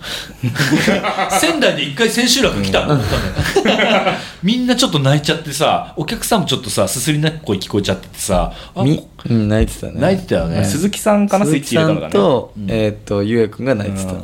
[1.40, 4.12] 仙台で一回千秋楽来たと思ったのよ
[4.44, 9.94] みんなちょっと泣いちゃってさお客さんもちょっとさすすり泣く声聞こえちゃっててさあみうん泣いてたね。
[9.96, 10.66] 泣いてたよね。
[10.66, 14.12] 鈴木さんかなスイッチ入れたのがね鈴木さんとえーっとゆうやくんが泣いてた。
[14.12, 14.20] うん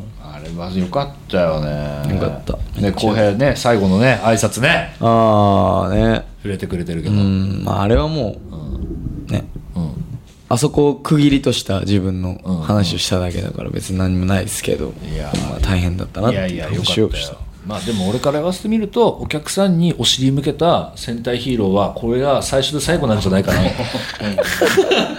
[0.48, 2.16] あれはよかったよね。
[2.16, 2.58] よかった。
[2.82, 4.96] ね浩平ね最後のね挨拶ね。
[5.00, 6.26] ああね。
[6.38, 8.38] 触れてくれてるけど、ううんんまああれはも
[9.28, 9.46] うね。
[10.50, 15.30] あそこを区切りとした自分の話をしただけだから別に何もないですけど、いや。
[15.50, 17.02] まあ、大変だったなっていういやいやよかった。
[17.02, 17.36] よ話をした
[17.66, 23.60] まあでも俺から言わせてみるとお客さんにお尻向けた戦隊ヒーローはこれが最初で最後なんじゃないかな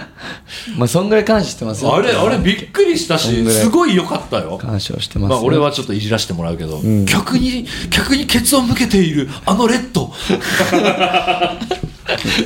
[0.77, 1.95] まあそんぐらい感謝してますよ。
[1.95, 4.57] あれあれびっくりしたしすごい良かったよ。
[4.57, 5.31] 感謝をしてます。
[5.31, 10.11] よまあ俺はちょっといじらしてもらうけど、逆に逆にケツを向けているあのレッド。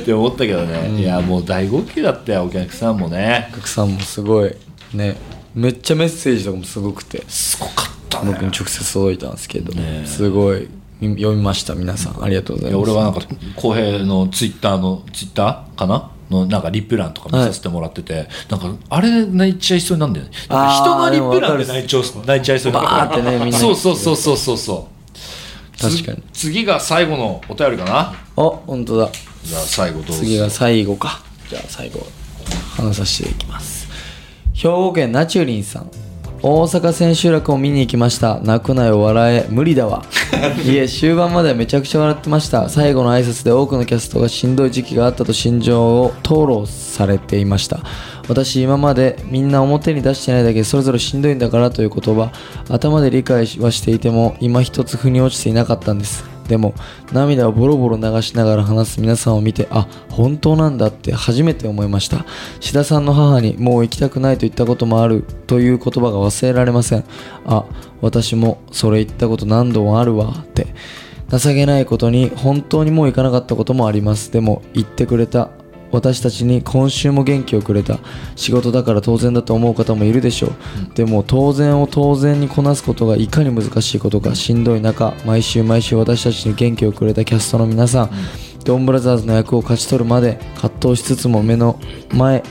[0.04, 3.48] て思ったけどね、いやもう大号泣だったよお客さんもね。
[3.52, 4.54] お客さんもすごい。
[4.92, 5.16] ね。
[5.54, 7.24] めっちゃメッセージとかもすごくて。
[7.28, 8.32] すごかったね。
[8.32, 9.72] 僕に直接届いたんですけど、
[10.04, 10.68] すごい。
[11.00, 12.22] み読みました皆さん。
[12.22, 12.90] ありがとうございいます。
[12.90, 16.10] や俺はなんか浩平のツイッターのツイッターかな？
[16.34, 20.32] のなんかリップ欄とか見させてもらってて、なんかあれ泣いちゃいそうなんだよね。
[20.32, 20.50] 人
[20.98, 22.72] のリップ欄ででも泣いちゃう泣いちゃいそう。
[22.72, 23.58] バーってねみんな。
[23.58, 25.80] そうそうそうそうそうそう。
[25.80, 27.94] 確かにつ次が最後のお便りかな？
[28.00, 29.10] あ本当だ。
[29.42, 30.14] じゃあ最後どうぞ。
[30.14, 31.20] 次が最後か。
[31.48, 32.06] じゃあ最後
[32.76, 33.88] 話させていきます。
[34.54, 35.90] 兵庫県ナチュリンさん
[36.46, 38.38] 大阪千秋楽を見に行きました。
[38.40, 39.46] 泣くなよ笑え。
[39.48, 40.04] 無理だわ。
[40.62, 42.68] いえ終盤まではめちゃくちゃ笑ってました。
[42.68, 47.80] 最後の挨拶で多くのキャストがしんどい時期があったと心情を吐露されていました。
[48.28, 52.30] 私今までみんな表に出してないだけでそれぞれしんどいんだからという言葉
[52.68, 56.74] 頭で理解はしていても今一つ腑に落ちていなかったんですでも
[57.12, 62.24] 涙をボロボロ流しながら話す皆さんを見てあ本当なんだって初めて思いました。
[62.60, 67.04] 志田さんの母にもう行きたくないと言ったこともあるという言葉が忘れられません。
[67.46, 67.64] あ
[68.00, 70.74] 私もそれ言ったこと何度もあるわって。
[71.30, 74.30] 情けないことに本当にもう行かなかったこともあります。
[74.30, 75.50] でも言ってくれた
[75.94, 77.98] 私たちに今週も元気をくれた。
[78.36, 80.52] 仕事だから当然だと思う方もいるでしょう、
[80.94, 88.10] でも当然を当然にこなすことがいかに難しいことかしんどい中毎週毎週私たちに元気をくれたキャストの皆さん、
[88.64, 91.78] ドンブラザーズの役を勝ち取るまで葛藤しつつも目の
[92.12, 92.42] 前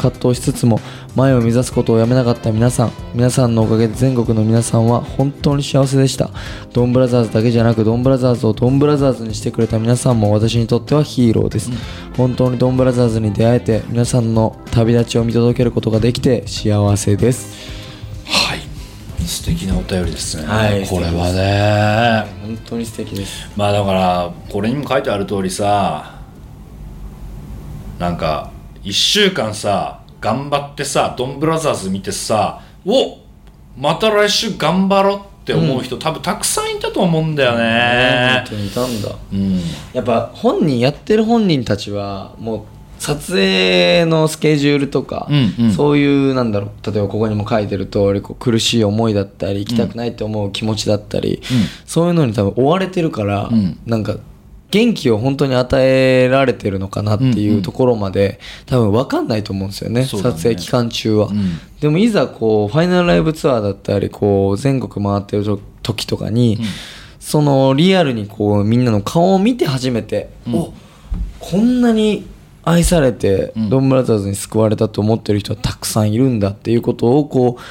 [0.00, 0.80] 葛藤しつつも
[1.14, 6.30] 前を目指すことをやめなかった皆さん皆さんのおかげで全国の皆さんは本当に幸せでした。
[6.72, 11.70] ドンブラザーズだけじゃなくドンブラザーズをドンブラザーズにしてくれた皆さんも私にとってはヒーローです、
[12.16, 17.70] 本当にドンブラザーズに出会えて皆さんの旅立ちを見届けることができて幸せです。
[18.24, 18.60] はい。
[19.26, 22.26] 素敵なお便りですね、はいこれはね。
[22.42, 23.50] 本当に素敵です。
[23.56, 26.18] まあだからこれにも書いてある通りさ
[27.98, 28.50] なんか
[28.82, 33.18] 1週間さ頑張ってさドンブラザーズ見てさお
[33.76, 38.44] また来週頑張ろうって思う人、多分たくさんいたと思うんだよね。
[38.46, 39.16] 本当にいたんだ。
[39.32, 39.60] うん。
[39.92, 42.62] やっぱ本人やってる本人たちはもう
[42.98, 45.72] 撮影のスケジュールとか、うんうん。
[45.72, 51.42] そういうなんだろう例えばここにも書いてる通りこう苦しい思いだったり行きたくないって思う気持ちだったり、
[51.86, 53.78] そういうのに多分追われてるから、ん。
[53.86, 54.16] なんか
[54.70, 60.06] 元気を本当に与えられてるのかなっていうところまで、多分分かんないと思うんですよねね。
[60.06, 61.58] 撮影期間中は、ん。
[61.80, 66.58] でもいざこうファイナルライブツアーだったりこう全国回ってると時とかに、
[67.18, 70.72] そのリアルにこうみんなの顔を見て初めて、お
[71.38, 72.26] こんなに
[72.62, 77.62] 愛されて、ドンブラザーズに救われたと思ってる人はたくさんいるんだっていうことをこう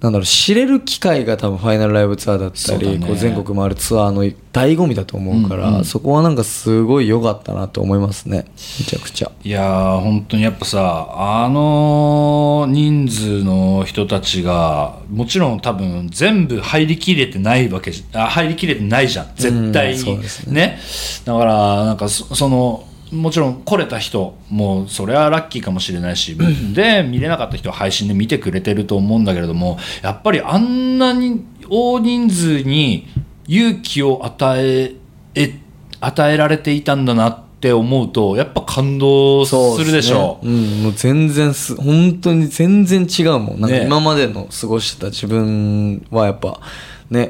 [0.00, 3.06] なんだろう知れる機会が多分ファイナルライブツアーだったり、ね。
[3.06, 4.34] こう全国回るツアーの醍
[4.78, 8.46] 醐味だと思うから、そこはなんかすごい良かったなと思いますね。
[8.78, 9.32] めちゃくちゃ。
[9.42, 19.32] いやー本当にやっぱさあの人数の人たちがもちろん多分全部入りきれてないわけじゃあ入りきれてないじゃん。
[19.34, 20.78] 絶対に、うんそうですね。
[21.24, 26.36] だからなんかそそのもちろん来れた人もそれはラッキーかもしれないし
[26.74, 33.06] で見れなかった人は配信で見てくれてると思うんだけれどもやっぱりあんなに大人数に
[33.46, 34.94] 勇気を与え
[35.34, 35.60] え
[36.00, 40.76] 与えられていたんだなって思うとやっぱ感動するでしょそうすね。
[40.76, 43.60] うん、もう全然す本当に全然違うもん。
[43.60, 43.84] なんかね。
[43.84, 46.58] 今までの過ごしてた自分はやっぱね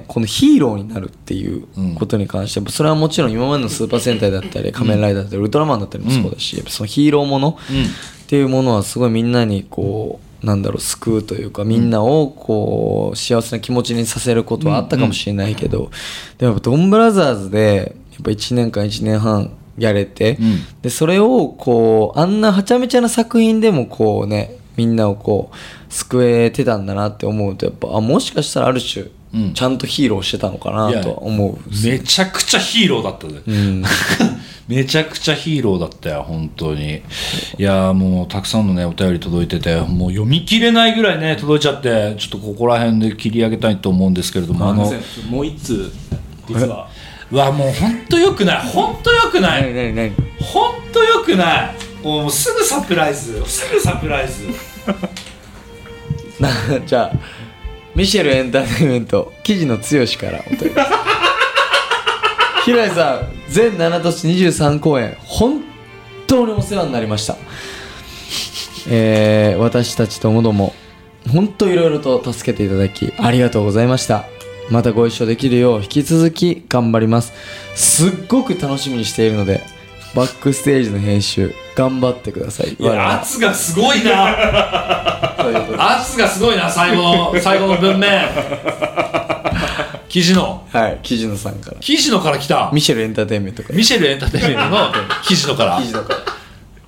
[0.08, 1.66] このヒーローになるっていう
[1.96, 7.58] ことに関して、それはもちろん今までのスーパー戦隊だったり仮面ライダーだったり、ウルトラマンだったりもそうだし、やっぱそのヒーローもの
[8.24, 15.90] っていうものはすごいみんなにこうなんだろう救うというかみんなをこう幸せな気持ちにさせることはあったかもしれないけど、
[16.38, 20.38] でもやっぱドンブラザーズでやっぱ1年間1年半やれて、ん。
[20.82, 29.10] でそれをこうあんなはちゃめちゃな作品でもこうねみんなをこう救えてたんだなって思うとやっぱあもしかしたらある種、うん
[29.54, 33.84] ちゃんとヒーローしてたのかなとは思うめちゃくちゃヒーローだったぜ、うん。
[34.68, 36.96] めちゃくちゃヒーローだったよ本当に。
[36.96, 44.92] いやーもうたくさんのねお便り届いててもう読み切れないぐらいね届いちゃってちょっとここら辺で切り上げたいと思うんですけれどもあの
[45.30, 45.92] もう一通
[46.48, 46.88] 実は。
[47.30, 49.62] うわもうほんとよくないほんとよくない。
[49.62, 50.12] 何何何？
[50.40, 51.70] ほんとよくない。
[52.02, 54.46] もうすぐサプライズすぐサプライズ。
[56.40, 56.48] な
[56.86, 57.18] じゃあ
[57.98, 60.76] ミシェルエンターテインメント記事の剛からお便りです。
[62.64, 65.64] 平井さん全7都市23公演本
[66.28, 67.36] 当にお世話になりました。
[68.88, 70.76] えー、私たちともども
[71.28, 74.26] 本当いろいろと助けていただきありがとうございました。
[74.70, 77.32] またご一緒できるよう引き続き頑張ります。
[77.74, 79.64] すっごく楽しみにしているので
[80.14, 82.74] バックステージの編集頑張ってください。
[82.78, 84.28] いや圧がすごいな。
[85.96, 88.28] 圧がすごいな最後の 最後の文面。
[90.08, 90.66] 記事の。
[90.72, 91.76] はい記事のさんから。
[91.80, 92.70] 記事のから来た。
[92.72, 93.74] ミシェルエンターテインメントから。
[93.76, 94.92] ミシェルエンターテインメントの
[95.22, 95.76] 記事のから。
[95.76, 96.16] から。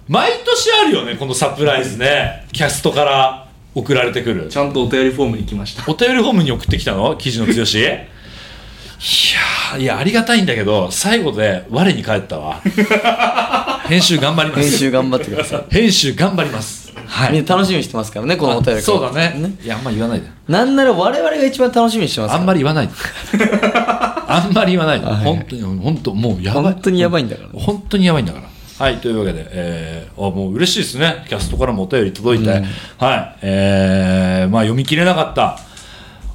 [0.09, 2.47] 毎年あるよねこのサプライズね。
[2.53, 4.49] キャストから送られてくる。
[4.51, 5.85] ちゃんとお便りフォームに来ました。
[5.87, 7.15] お便りフォームに送ってきたの？
[7.17, 8.01] 記事の強し いやー
[9.79, 12.61] いやありがたいんだけど最後で我に返ったわ。
[13.89, 14.63] 編集頑張ります。
[14.63, 15.65] 編集頑張ってください。
[15.71, 16.93] 編集頑張ります。
[17.07, 17.33] はい。
[17.33, 18.83] みんな楽しみにしてますからねこのお便り。
[18.83, 19.57] そうだね。
[19.63, 20.29] いやあんまり言わないで。
[20.49, 22.41] なんなら我々が一番楽しみにしてますから。
[22.41, 22.93] あんまり言わないで。
[23.75, 25.07] あんまり言わないで。
[25.07, 25.17] はい。
[25.17, 26.63] 本当に本当もうやばい。
[26.63, 27.55] 本当にやばいんだからね。
[27.55, 28.47] 本当にやばいんだから。
[28.79, 31.25] はいというわけで、えー、あもう嬉しいですね。
[31.29, 32.65] キャストからもお便り届いて、うん。
[32.97, 33.37] はい。
[33.43, 35.59] えー、まあ読み切れなかった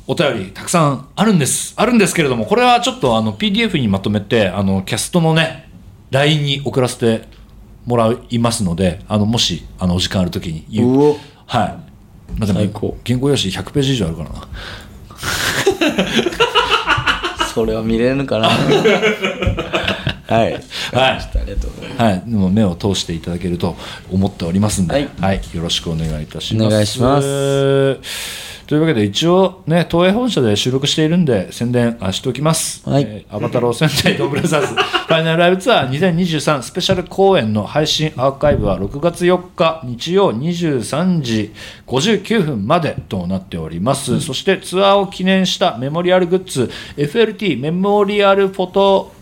[0.08, 1.74] お便りたくさんあるんです。
[1.78, 5.70] あるんですけれどもこれはちょっとあの PDF にまとめてあのキャストのね
[6.12, 7.28] LINE に送らせて
[7.86, 10.89] もらいますのであのもしあのお時間ある時に言う。
[10.89, 11.18] うお。
[11.47, 11.70] はい。
[12.38, 12.97] まあでも最高。
[13.06, 14.47] 原稿用紙100ページ以上あるからな。
[17.53, 18.49] それは見れるのかな。
[20.28, 20.53] はい。
[20.53, 20.62] はい。
[20.93, 22.03] ありがとうございます。
[22.03, 23.76] はい、でも目を通していただけると
[24.12, 26.68] 思っておりますんで、ははいい、よろしくお願いいたします。
[26.68, 33.03] お願いしますというわけで一応ね東映本社で収録しているんで宣伝あしておきます、はい。
[33.03, 41.53] えーアバタロー戦隊ドンブラザーズファイナルライブツアー2023スペシャル公演の配信アーカイブは6月4日日曜23時
[41.88, 49.13] 59分までとなっております、そしてツアーを記念したメモリアルグッズ FLT メモリアルフォト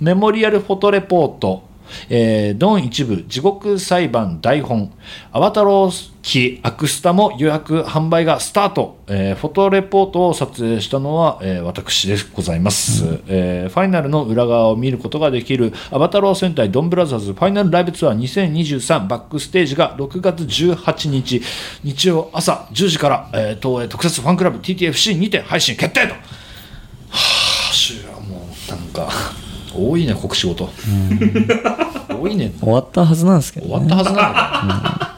[0.00, 1.62] メモリアルフォトレポート、
[2.08, 4.92] えードン一部地獄裁判台本。
[5.32, 21.42] アバタロー機アクスタも予約販売がスタート、えーフォトレポートを撮影したのは、えー私でございます、えーファイナルの裏側を見ることができるアバタロー戦隊ドンブラザーズファイナルライブツアー2023バックステージが6月18日
[21.84, 26.14] 日曜朝10時から、えー東映特設ファンクラブ TTFC にて配信決定と。
[26.14, 26.18] は
[27.10, 29.08] あもうなんか
[29.80, 30.68] 多いね国仕事。
[32.20, 32.52] 多いね。
[32.60, 35.10] 終わったはずなんですけど、ね、終わったはずなんだよ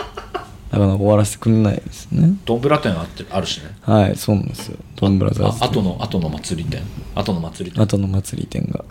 [0.72, 2.34] なかなか終わらせてくれないですね。
[2.46, 3.76] ドンブラ店あってあるしね。
[3.82, 4.78] はいそうなんですよ。
[4.96, 5.64] ドンブラザーズ。
[5.64, 6.82] あ後の後の祭り店。
[7.14, 7.82] 後の祭り店。
[7.82, 8.84] 後の祭り店が。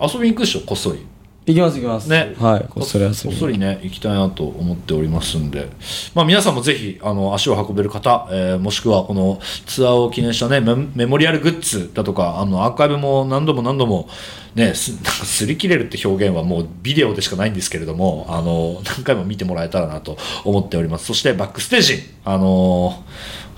[0.00, 1.04] 遊びに行くでしょこっそり
[1.52, 2.10] 行きます行きます。
[2.10, 2.34] ね。
[2.38, 2.66] はい。
[2.68, 5.70] こっそり遊びこっそりね行きたいなと思っておりますんで、
[6.14, 14.08] まあ、皆さんもぜひあの足を運べる方、えーもしくはこのツアーを記念したねメメモリアルグッズだとかあのアーカイブも何度も何度も
[14.54, 21.06] ねす なんか擦り切れるって表現はもうビデオでしかないんですけれどもあの何回も見てもらえたらなと思っております。
[21.06, 23.02] そしてバックステージあの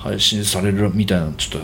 [0.03, 1.63] 配信されるみたいなのちょっ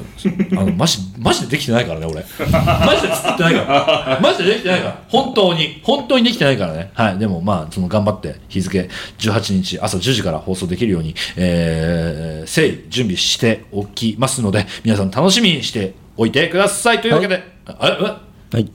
[0.51, 2.16] とあの マジマジでできてないからね俺。
[2.53, 4.18] マジで作ってないから。
[4.22, 5.03] マジでできてないから。
[5.09, 6.91] 本当に本当にできてないからね。
[6.95, 7.18] はい。
[7.18, 17.01] でもまあその頑張って日付18日朝10時から放送できるようにえー、誠意準備しておきますので皆さん楽しみにしておいてください。
[17.01, 18.57] というわけで、あええ？
[18.57, 18.70] はい。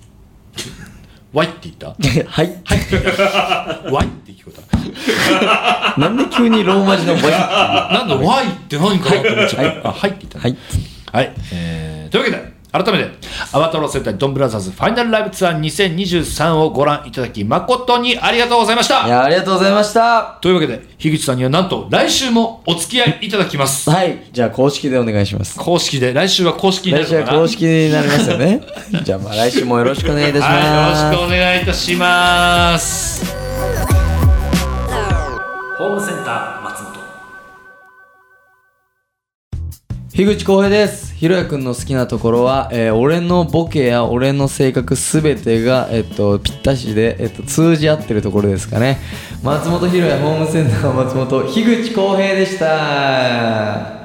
[1.34, 1.96] ワイって言った？
[2.30, 2.52] はい。
[3.92, 4.52] ワイって聞こ
[5.98, 10.58] え なんで急にローマ字のボイたなんだワイって何かなって思っちゃった、あはいって言ったはい。
[11.12, 13.10] はい、えーというわけで改めて
[13.52, 19.06] アバタロー戦隊ドンブラザーズファイナルライブツアー2023をご覧いただき誠にありがとうございました。
[19.06, 20.40] いやありがとうございました。
[20.42, 23.90] というわけで樋口さんにはなんと来週もお付き合いいただきます。
[23.92, 24.20] はい。
[24.32, 25.60] じゃあ公式でお願いします。
[25.60, 27.38] 公式で来週は公式にな来週るのかな。
[27.40, 28.62] は公式になりますよね。
[29.04, 34.01] じゃあまあ来週もよろしくお願いいたします、はい、よろしくお願いいたします
[35.82, 37.02] ホームセンター松本。
[40.14, 41.16] 樋口浩平です。
[41.16, 49.00] ひろやくんの好きなところは、えー俺のボケや俺の性格すべてが、えっと、ぴったしで、えっと、通じ合ってるところですかね。
[49.42, 54.01] 松本ひろやホームセンター松本樋口浩平でした。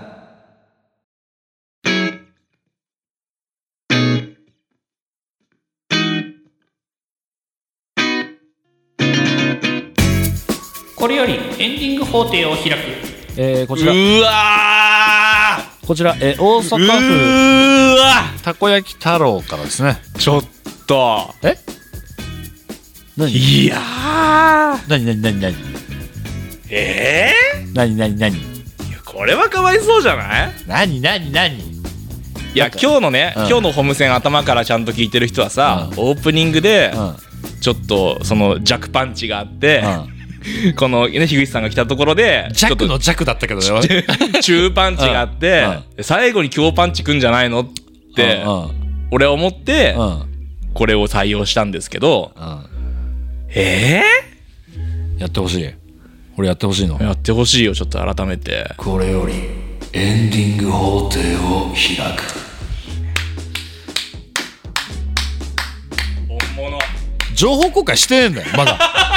[11.07, 12.75] これよりエンディング法廷を開く、
[13.37, 13.93] えーこちら。
[13.93, 17.95] うわこちら、えー大ー阪府。
[17.95, 19.99] うわたこ焼き太郎からですね。
[20.19, 20.45] ちょっ
[20.89, 21.33] と。
[21.45, 21.57] え？
[23.17, 23.31] 何？
[23.31, 24.91] いやー。
[24.91, 25.55] 何何何何？
[26.71, 27.31] え
[27.73, 28.35] 何何何？
[28.35, 30.53] ー、いやこれはかわいそうじゃない？
[30.67, 31.57] 何何何？
[31.57, 31.63] い
[32.57, 33.47] や今日のね、うん。
[33.47, 37.17] 今日のホームセン頭からちゃんと聞いてる人はさ、うオープニングでうん
[37.61, 40.16] ちょっとその弱パンチがあって、うん
[40.77, 43.81] このね樋口さんが来たところで弱の弱だったけどよ
[44.43, 45.67] 中パンチがあって、
[46.01, 47.69] 最後に強パンチくんじゃないのっ
[48.15, 48.71] てうん
[49.11, 50.07] 俺は思ってうん。
[50.07, 50.37] うん
[50.77, 52.67] これを採用したんですけどうん。
[53.49, 54.03] え
[55.17, 55.71] やってほしい。
[56.37, 56.99] 俺やってほしいの。
[56.99, 58.75] ー、やってほしいよちょっと改めて。
[58.77, 59.33] これより
[59.95, 62.25] エンディング法廷を開く。
[66.29, 66.79] 本物。
[67.35, 68.79] 情報公開してねえんだよまだ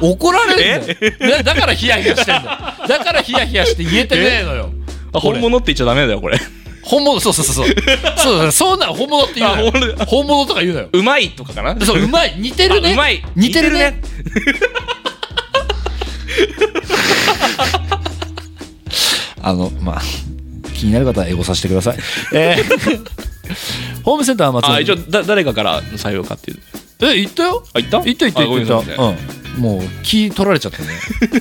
[0.00, 2.88] 怒られるんだからヒヤヒヤしてんだよ。
[2.88, 4.70] だからヒヤヒヤして言えてねえのよ。
[5.12, 6.38] あ本物って言っちゃダメだよこれ。
[6.82, 7.76] 本物そうそうそうそう。
[8.16, 8.94] そうだそうなの。
[8.94, 9.72] 本物って言うなよ。
[9.98, 10.46] あ本物。
[10.46, 10.88] とか言うなよ。
[10.92, 11.78] うまいとかかな？
[11.84, 12.34] そううまい。
[12.38, 12.90] 似てるね。
[12.90, 13.22] あうまい。
[13.36, 14.00] 似てるね。
[19.42, 20.02] あのまあ
[20.74, 21.98] 気になる方は英語させてください。
[22.34, 23.04] えー
[24.04, 26.58] ホームセンター松あ一応本だ誰かから採用かっていう
[27.00, 27.64] え言ったよ？
[27.74, 28.00] あ言った？
[28.02, 29.16] 言った言ったあごめ言ったうん。
[29.58, 30.88] もう気取られちゃったね。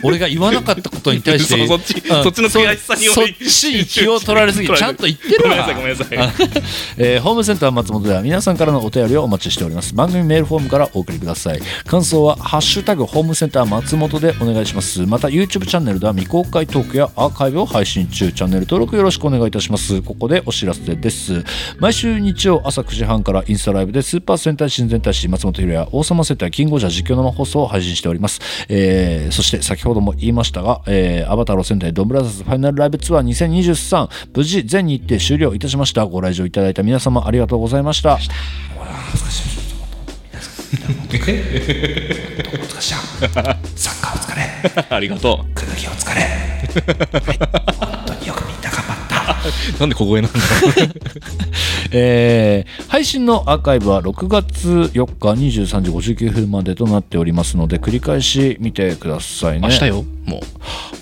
[0.01, 1.67] 俺が言わなかったことに対して。
[1.67, 2.23] そっちうん。
[2.23, 5.67] そっちの悔しさにそそっちに気を取られすぎてちゃんと言ってるわ。
[5.75, 6.49] ごめんなさいごめんなさい
[6.97, 9.93] えーホームセンター松本では皆さんからのお便りをお待ちしております。
[9.93, 11.59] 番組メールフォームからお送りください。
[11.85, 15.01] 感想は「ハッシュタグホームセンター松本」でお願いします。
[15.05, 18.31] また YouTube チャンネルでは未公開トークやアーカイブを配信中。
[18.31, 20.01] チャンネル登録よろしくお願いいたします。
[20.01, 21.43] ここでお知らせです。
[21.77, 28.39] 毎週日曜朝9時半からインスタライブでスーパー戦隊新戦隊士松本ひろや王様戦隊キングオージャー実況生放送を配信しております、
[28.69, 36.05] えーそして先ほども言いましたが、えーアバタロー戦隊ドンブラザーズファイナルライブツアー2023無事全日程終了いたしました。
[36.05, 36.83] ご来場いただいた。
[36.83, 37.83] 皆様ありがとうござい。
[37.83, 38.25] ましたサ
[43.91, 44.85] ッカーお疲れ。
[44.95, 46.27] ありがとくぬぎお疲れ、は
[47.33, 47.37] い、
[47.77, 48.46] 本当によく
[49.79, 50.39] なんで小声なんだ
[51.91, 59.67] えー配信のアーカイブは6月4日23時59分までとなっておりますので繰り返し見てくださいね。
[59.67, 60.05] 明日よ。
[60.25, 60.39] も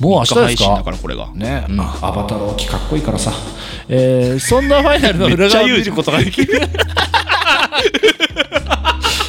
[0.01, 0.03] う。
[0.03, 1.29] もう明日です配信だかからこれが。
[1.33, 3.31] ね、あアバタロー機かっこいいからさ、
[3.87, 6.61] えーそんなファイナルの裏側を見ることができる？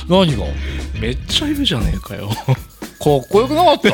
[0.08, 0.44] 何が？
[0.44, 0.50] か
[1.00, 2.30] めっちゃいるじゃねえかよ。
[2.48, 3.90] っこよくなかった？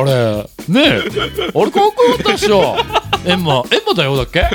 [0.00, 1.00] あれねえ。
[1.00, 2.76] あれかっこよかったでしょ。
[3.24, 4.48] エンマエンマだよだっけ？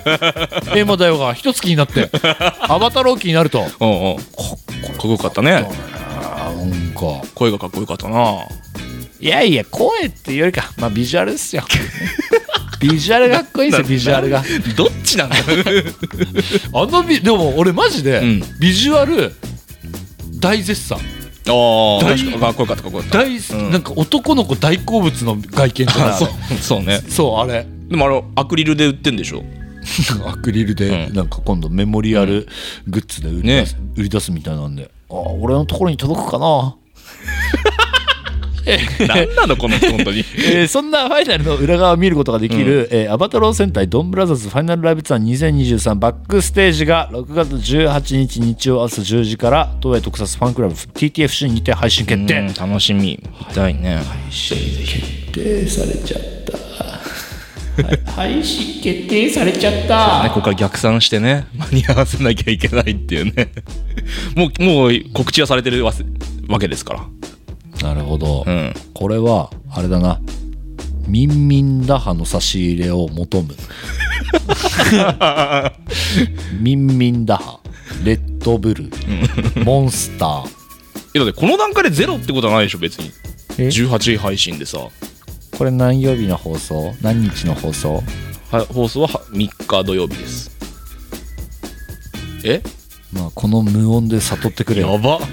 [0.76, 2.10] エンマだよが一つ気になって。
[2.62, 3.60] アバタロー気になると。
[3.60, 4.18] うんうん。
[4.18, 4.58] かこ
[4.94, 5.52] っこよかったね。
[5.52, 7.26] なんか。
[7.36, 8.48] 声がかっこよかったな。
[9.20, 11.64] いやいや声っていうよりかまあビジュアルですよ。
[12.80, 14.44] ビジュアルがかっこいいですよビジュアルが。
[14.76, 15.36] どっちなんだ？
[15.36, 18.44] あのビでも俺マジで、うん。
[18.60, 19.32] ビジュアル
[20.40, 20.98] 大絶賛
[21.48, 21.54] ああ
[22.04, 23.18] 大確かかっこよかったかっこよかった。
[23.20, 23.72] 大、うん。
[23.72, 26.14] なんか男の子大好物の外見じゃないあ
[26.62, 27.00] そうね。
[27.10, 27.66] そうあれ。
[27.90, 29.44] でもあれアクリルで売ってんでしょ？
[30.28, 31.16] アクリルでうん。
[31.16, 32.48] なんか今度メモリアル
[32.88, 34.92] グッズで売り出す,、売り出すみたいなんで。
[35.10, 36.76] あ俺のところに届くかな
[39.08, 40.20] 何なのこの人本当に？
[40.38, 53.20] えーそんなファイナルの裏側を見ることができる、えーアバタロー戦隊ドンブラザーズファイナルライブツアー2023バックステージが6月18日日曜朝10時から東映特撮ファンクラブ TTFC にて配信決定、うん楽しみ。
[53.50, 54.02] 見たいね。
[54.30, 58.00] 決定されちゃった、はい。
[58.06, 60.24] 配信決定されちゃった。
[60.24, 61.46] ね、ここから逆算してね。
[61.58, 63.52] 間に合わせなきゃいけないっていうね。
[64.36, 65.94] もうもう告知はされてるわ
[66.60, 67.08] けですか
[67.82, 68.74] なるほど、らうん。
[68.94, 70.20] これはあれだな。
[71.08, 73.56] ミンミン打破の差し入れを求む。
[76.60, 77.60] ミンミン打破
[78.04, 78.90] レッドブル
[79.64, 80.48] モンスター。
[81.14, 83.12] えだってこの段階でゼロってことはないでしょ別に。
[83.58, 84.78] え？18位配信でさ。
[85.58, 86.94] これ何曜日の放送？
[87.02, 88.02] 何日の放送？
[88.52, 90.52] は放送はは3日土曜日です。
[92.44, 92.62] え？
[93.14, 94.82] まあこの無音で悟ってくれ。
[94.82, 95.20] よば。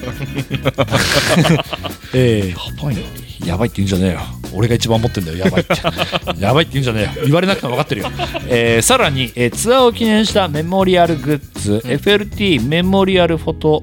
[2.14, 2.50] ええ。
[2.50, 3.00] やばいな
[3.46, 4.20] やばいって言うんじゃねえよ。
[4.54, 5.74] 俺が一番持ってんだよやばいって。
[6.42, 7.26] やばいって言うんじゃねえよ。
[7.26, 8.10] 言われなくても分かってるよ、
[8.48, 13.82] えーさらに、えーツアーを記念したメモリアルグッズ、FLT メモリアルフォト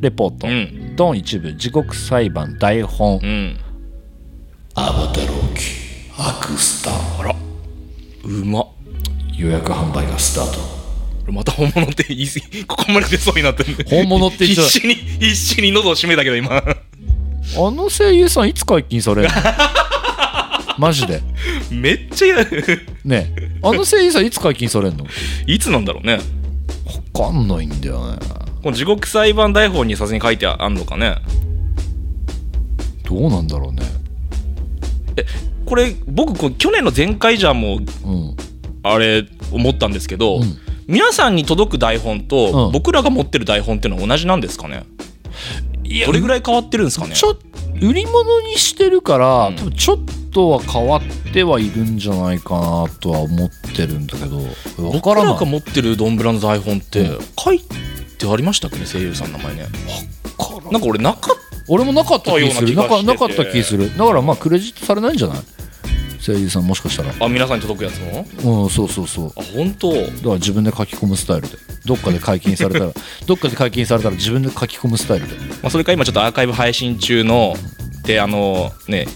[0.00, 0.96] レポート、うん。
[0.96, 3.56] ドン一部地獄裁判台本、うん。
[4.74, 5.62] アバタロー機
[6.16, 7.20] アクスター。
[7.20, 7.34] あら。
[8.24, 8.60] うま。
[8.60, 8.66] っ
[9.36, 10.60] 予約販売がスタート。
[10.60, 10.81] 俺
[11.32, 16.56] また本物って言い過ぎ ここまで出そうになってる本物って言っちゃ必死に必死に喉を締めたけど今。
[16.56, 16.64] あ
[17.70, 19.34] の声優さんいつ解禁されるの？
[20.78, 21.22] マジで？
[21.70, 22.44] めっちゃや
[23.04, 23.50] ねえ。
[23.62, 25.06] あの声優さんいつ解禁されるの？
[25.46, 26.20] いつなんだろうね。
[27.12, 28.18] 分かんないんだよね。
[28.62, 31.16] この地獄裁判台本にさすがに書いてあんのかね。
[33.04, 33.82] どうなんだろうね。
[35.66, 38.36] これ僕こう去年の前回じゃもううん。
[38.84, 40.58] あれ思ったんですけど、うん
[40.92, 42.72] 皆さんに届く台本と、うん。
[42.72, 44.84] 僕らが持ってる台本っていうのは同じなんですかね？
[45.84, 47.14] いやどれぐらい変わってるんですかね？
[47.14, 47.34] ちょ
[47.80, 49.56] 売り物にしてるから、うん。
[49.56, 49.98] 多分ちょっ
[50.30, 54.42] とは変わってはいるんじゃないかなとは思ってるんだけどわ
[54.76, 57.18] 僕からが持ってるドンブラの台本ってうん。
[57.38, 57.60] 書い
[58.18, 58.84] てありましたっけね？
[58.84, 59.66] 声優さんの名前ね。
[60.70, 61.36] なんか俺なかっ
[61.68, 62.76] 俺もなかった気する。
[62.76, 63.96] なかった気する。
[63.96, 65.38] だからまあクレジットされないんじゃない？
[66.24, 68.00] 声優さんもしかしたらあ皆さんに届くやつ
[68.44, 72.92] もうんそうそうそうあ本当だから自分で書き込むスタイルでどっかで解禁されたら
[73.26, 77.54] どっかで解禁されたら自分で書き込むスタイルでまあ、それか今ちょっとアーカイブ配信中の
[78.04, 79.06] であのね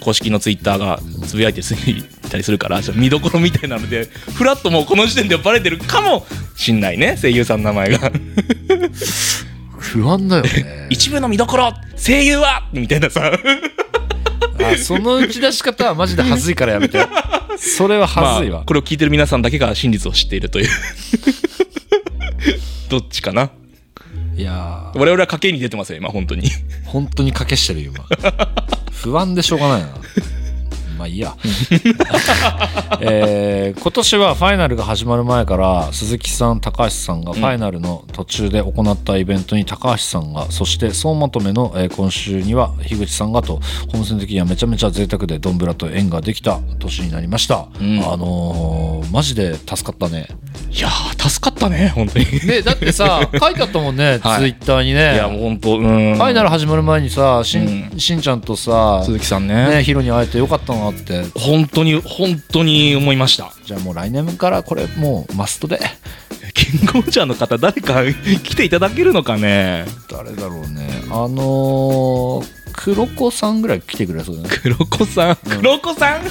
[0.00, 6.26] 公式のツイッターがつぶやいてついたりするから見どころみたいなのでフラッともうこの時点でバレてるかも
[6.56, 8.12] しんないね声優さんの名前が
[9.78, 13.32] 不安だよね一部の見どころ声優はみたいなさ
[14.72, 17.06] あその打ち出し方はマジで恥ずいからやめて。
[17.56, 20.68] それは恥ずいわ、まあこれを聞いてる皆さんだけが真実を知っているという。
[22.90, 23.50] どっちかな？
[24.36, 24.98] いやー。
[24.98, 26.50] 我々は賭けに出てますよ今本当に。
[26.84, 28.04] 本当に賭けしてるよ今。
[28.92, 29.88] 不安でしょうがないな
[30.98, 31.36] まあいいや、
[33.00, 48.00] えー今年はファイナルが始まる前から鈴木さん高橋さんがファイナルの途中で行ったイベントに高橋さんが、そして総まとめの、えー今週には樋口さんがと本戦的にはめちゃめちゃ贅沢でドンブラと縁ができた年になりました、うん。
[48.00, 50.28] あのーマジで助かったね。
[50.70, 52.24] いやー助かったね本当に。
[52.24, 54.40] いねだってさ 書いてあったもんね、はい。
[54.40, 55.16] ツイッターにね。
[55.16, 56.14] やもう本当うん。
[56.14, 59.68] ファイナル始まる前にさしん,、うしんちゃんとさ鈴木さんね。
[59.68, 61.24] ねヒロに会えてよかったなって。
[61.34, 63.52] 本当に本当に思いました。
[63.64, 65.80] じゃあもう来年からこれもうマストで。
[66.52, 68.02] キングオージャーの方誰か
[68.44, 69.86] 来ていただけるのかね。
[70.10, 70.88] 誰だろうね。
[71.10, 74.48] あのー、黒子さんぐらい来てくれそうだね。
[74.62, 75.36] 黒子さん？
[75.36, 76.22] 黒子さん？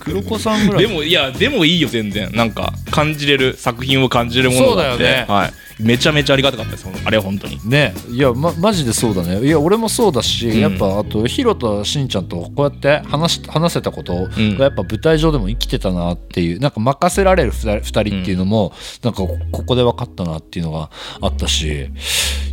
[0.00, 0.86] 黒子さんぐらい。
[0.86, 2.30] でもいやでもいいよ全然。
[2.32, 5.04] なんか感じれる作品を感じれるものがあって。
[5.04, 5.32] そうだよね。
[5.32, 6.86] はい、めちゃめちゃありがたかったです。
[7.04, 7.60] あれは本当に。
[7.68, 7.94] ね。
[8.10, 9.44] いや、ま、マジでそうだね。
[9.46, 10.58] いや俺もそうだし、ん。
[10.60, 14.56] やっぱあとヒロとしんちゃんとこうやって話し話せたことうん。
[14.56, 18.72] がやっぱ舞台上でも生きてたなっていうなんか任せられる2人っていうのも、
[19.02, 21.90] なんかこここで分かったなっていうのがあったし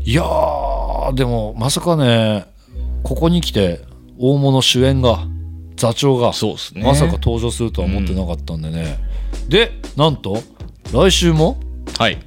[0.04, 2.46] いやーでもまさかね
[3.04, 3.82] ここに来て
[4.18, 5.26] 大物主演が
[5.76, 6.84] 座長がそうですね。
[6.84, 9.00] まさか登場するとは思ってなかったんでね、
[9.48, 10.42] でなんと
[10.92, 11.60] 来週も
[11.98, 12.20] はい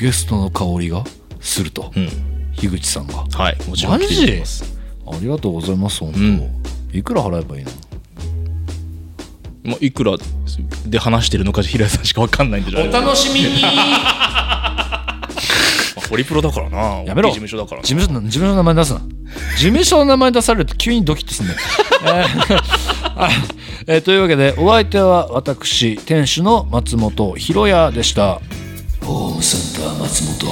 [0.00, 1.04] ゲストの香りが
[1.40, 1.92] すると。
[1.96, 2.08] うん。
[2.54, 3.24] 樋口さんが。
[3.32, 4.64] はいもちろん来ています。
[5.06, 6.62] ありがとうございます本当、うん。
[6.92, 7.70] いくら払えばいいの？
[9.64, 10.16] まあ、いくら
[10.86, 13.60] で話してるのか平井さんしかわかんないんでじゃあ楽しみに。
[13.62, 15.28] まあ
[16.08, 17.02] ホリプロだからな。
[17.04, 17.28] やめろ。
[17.28, 17.82] 事務所だからな。
[17.86, 19.00] 事務所の事務所の名前出すな。
[19.00, 19.06] 事
[19.64, 21.54] 務所の名前出されると急にドキッとすんね。
[22.04, 22.58] えー
[23.20, 23.28] あ
[23.88, 28.40] えーというわけでお相手は私店主の松本ひろやでした
[29.08, 30.46] ホームセンター松本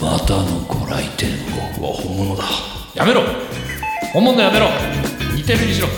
[0.00, 1.30] またのご来店
[1.80, 1.80] を。
[1.80, 2.44] うわ本物だ。
[2.94, 3.22] やめろ。
[4.12, 4.68] 本物やめろ。
[5.34, 5.88] 似てるにしろ。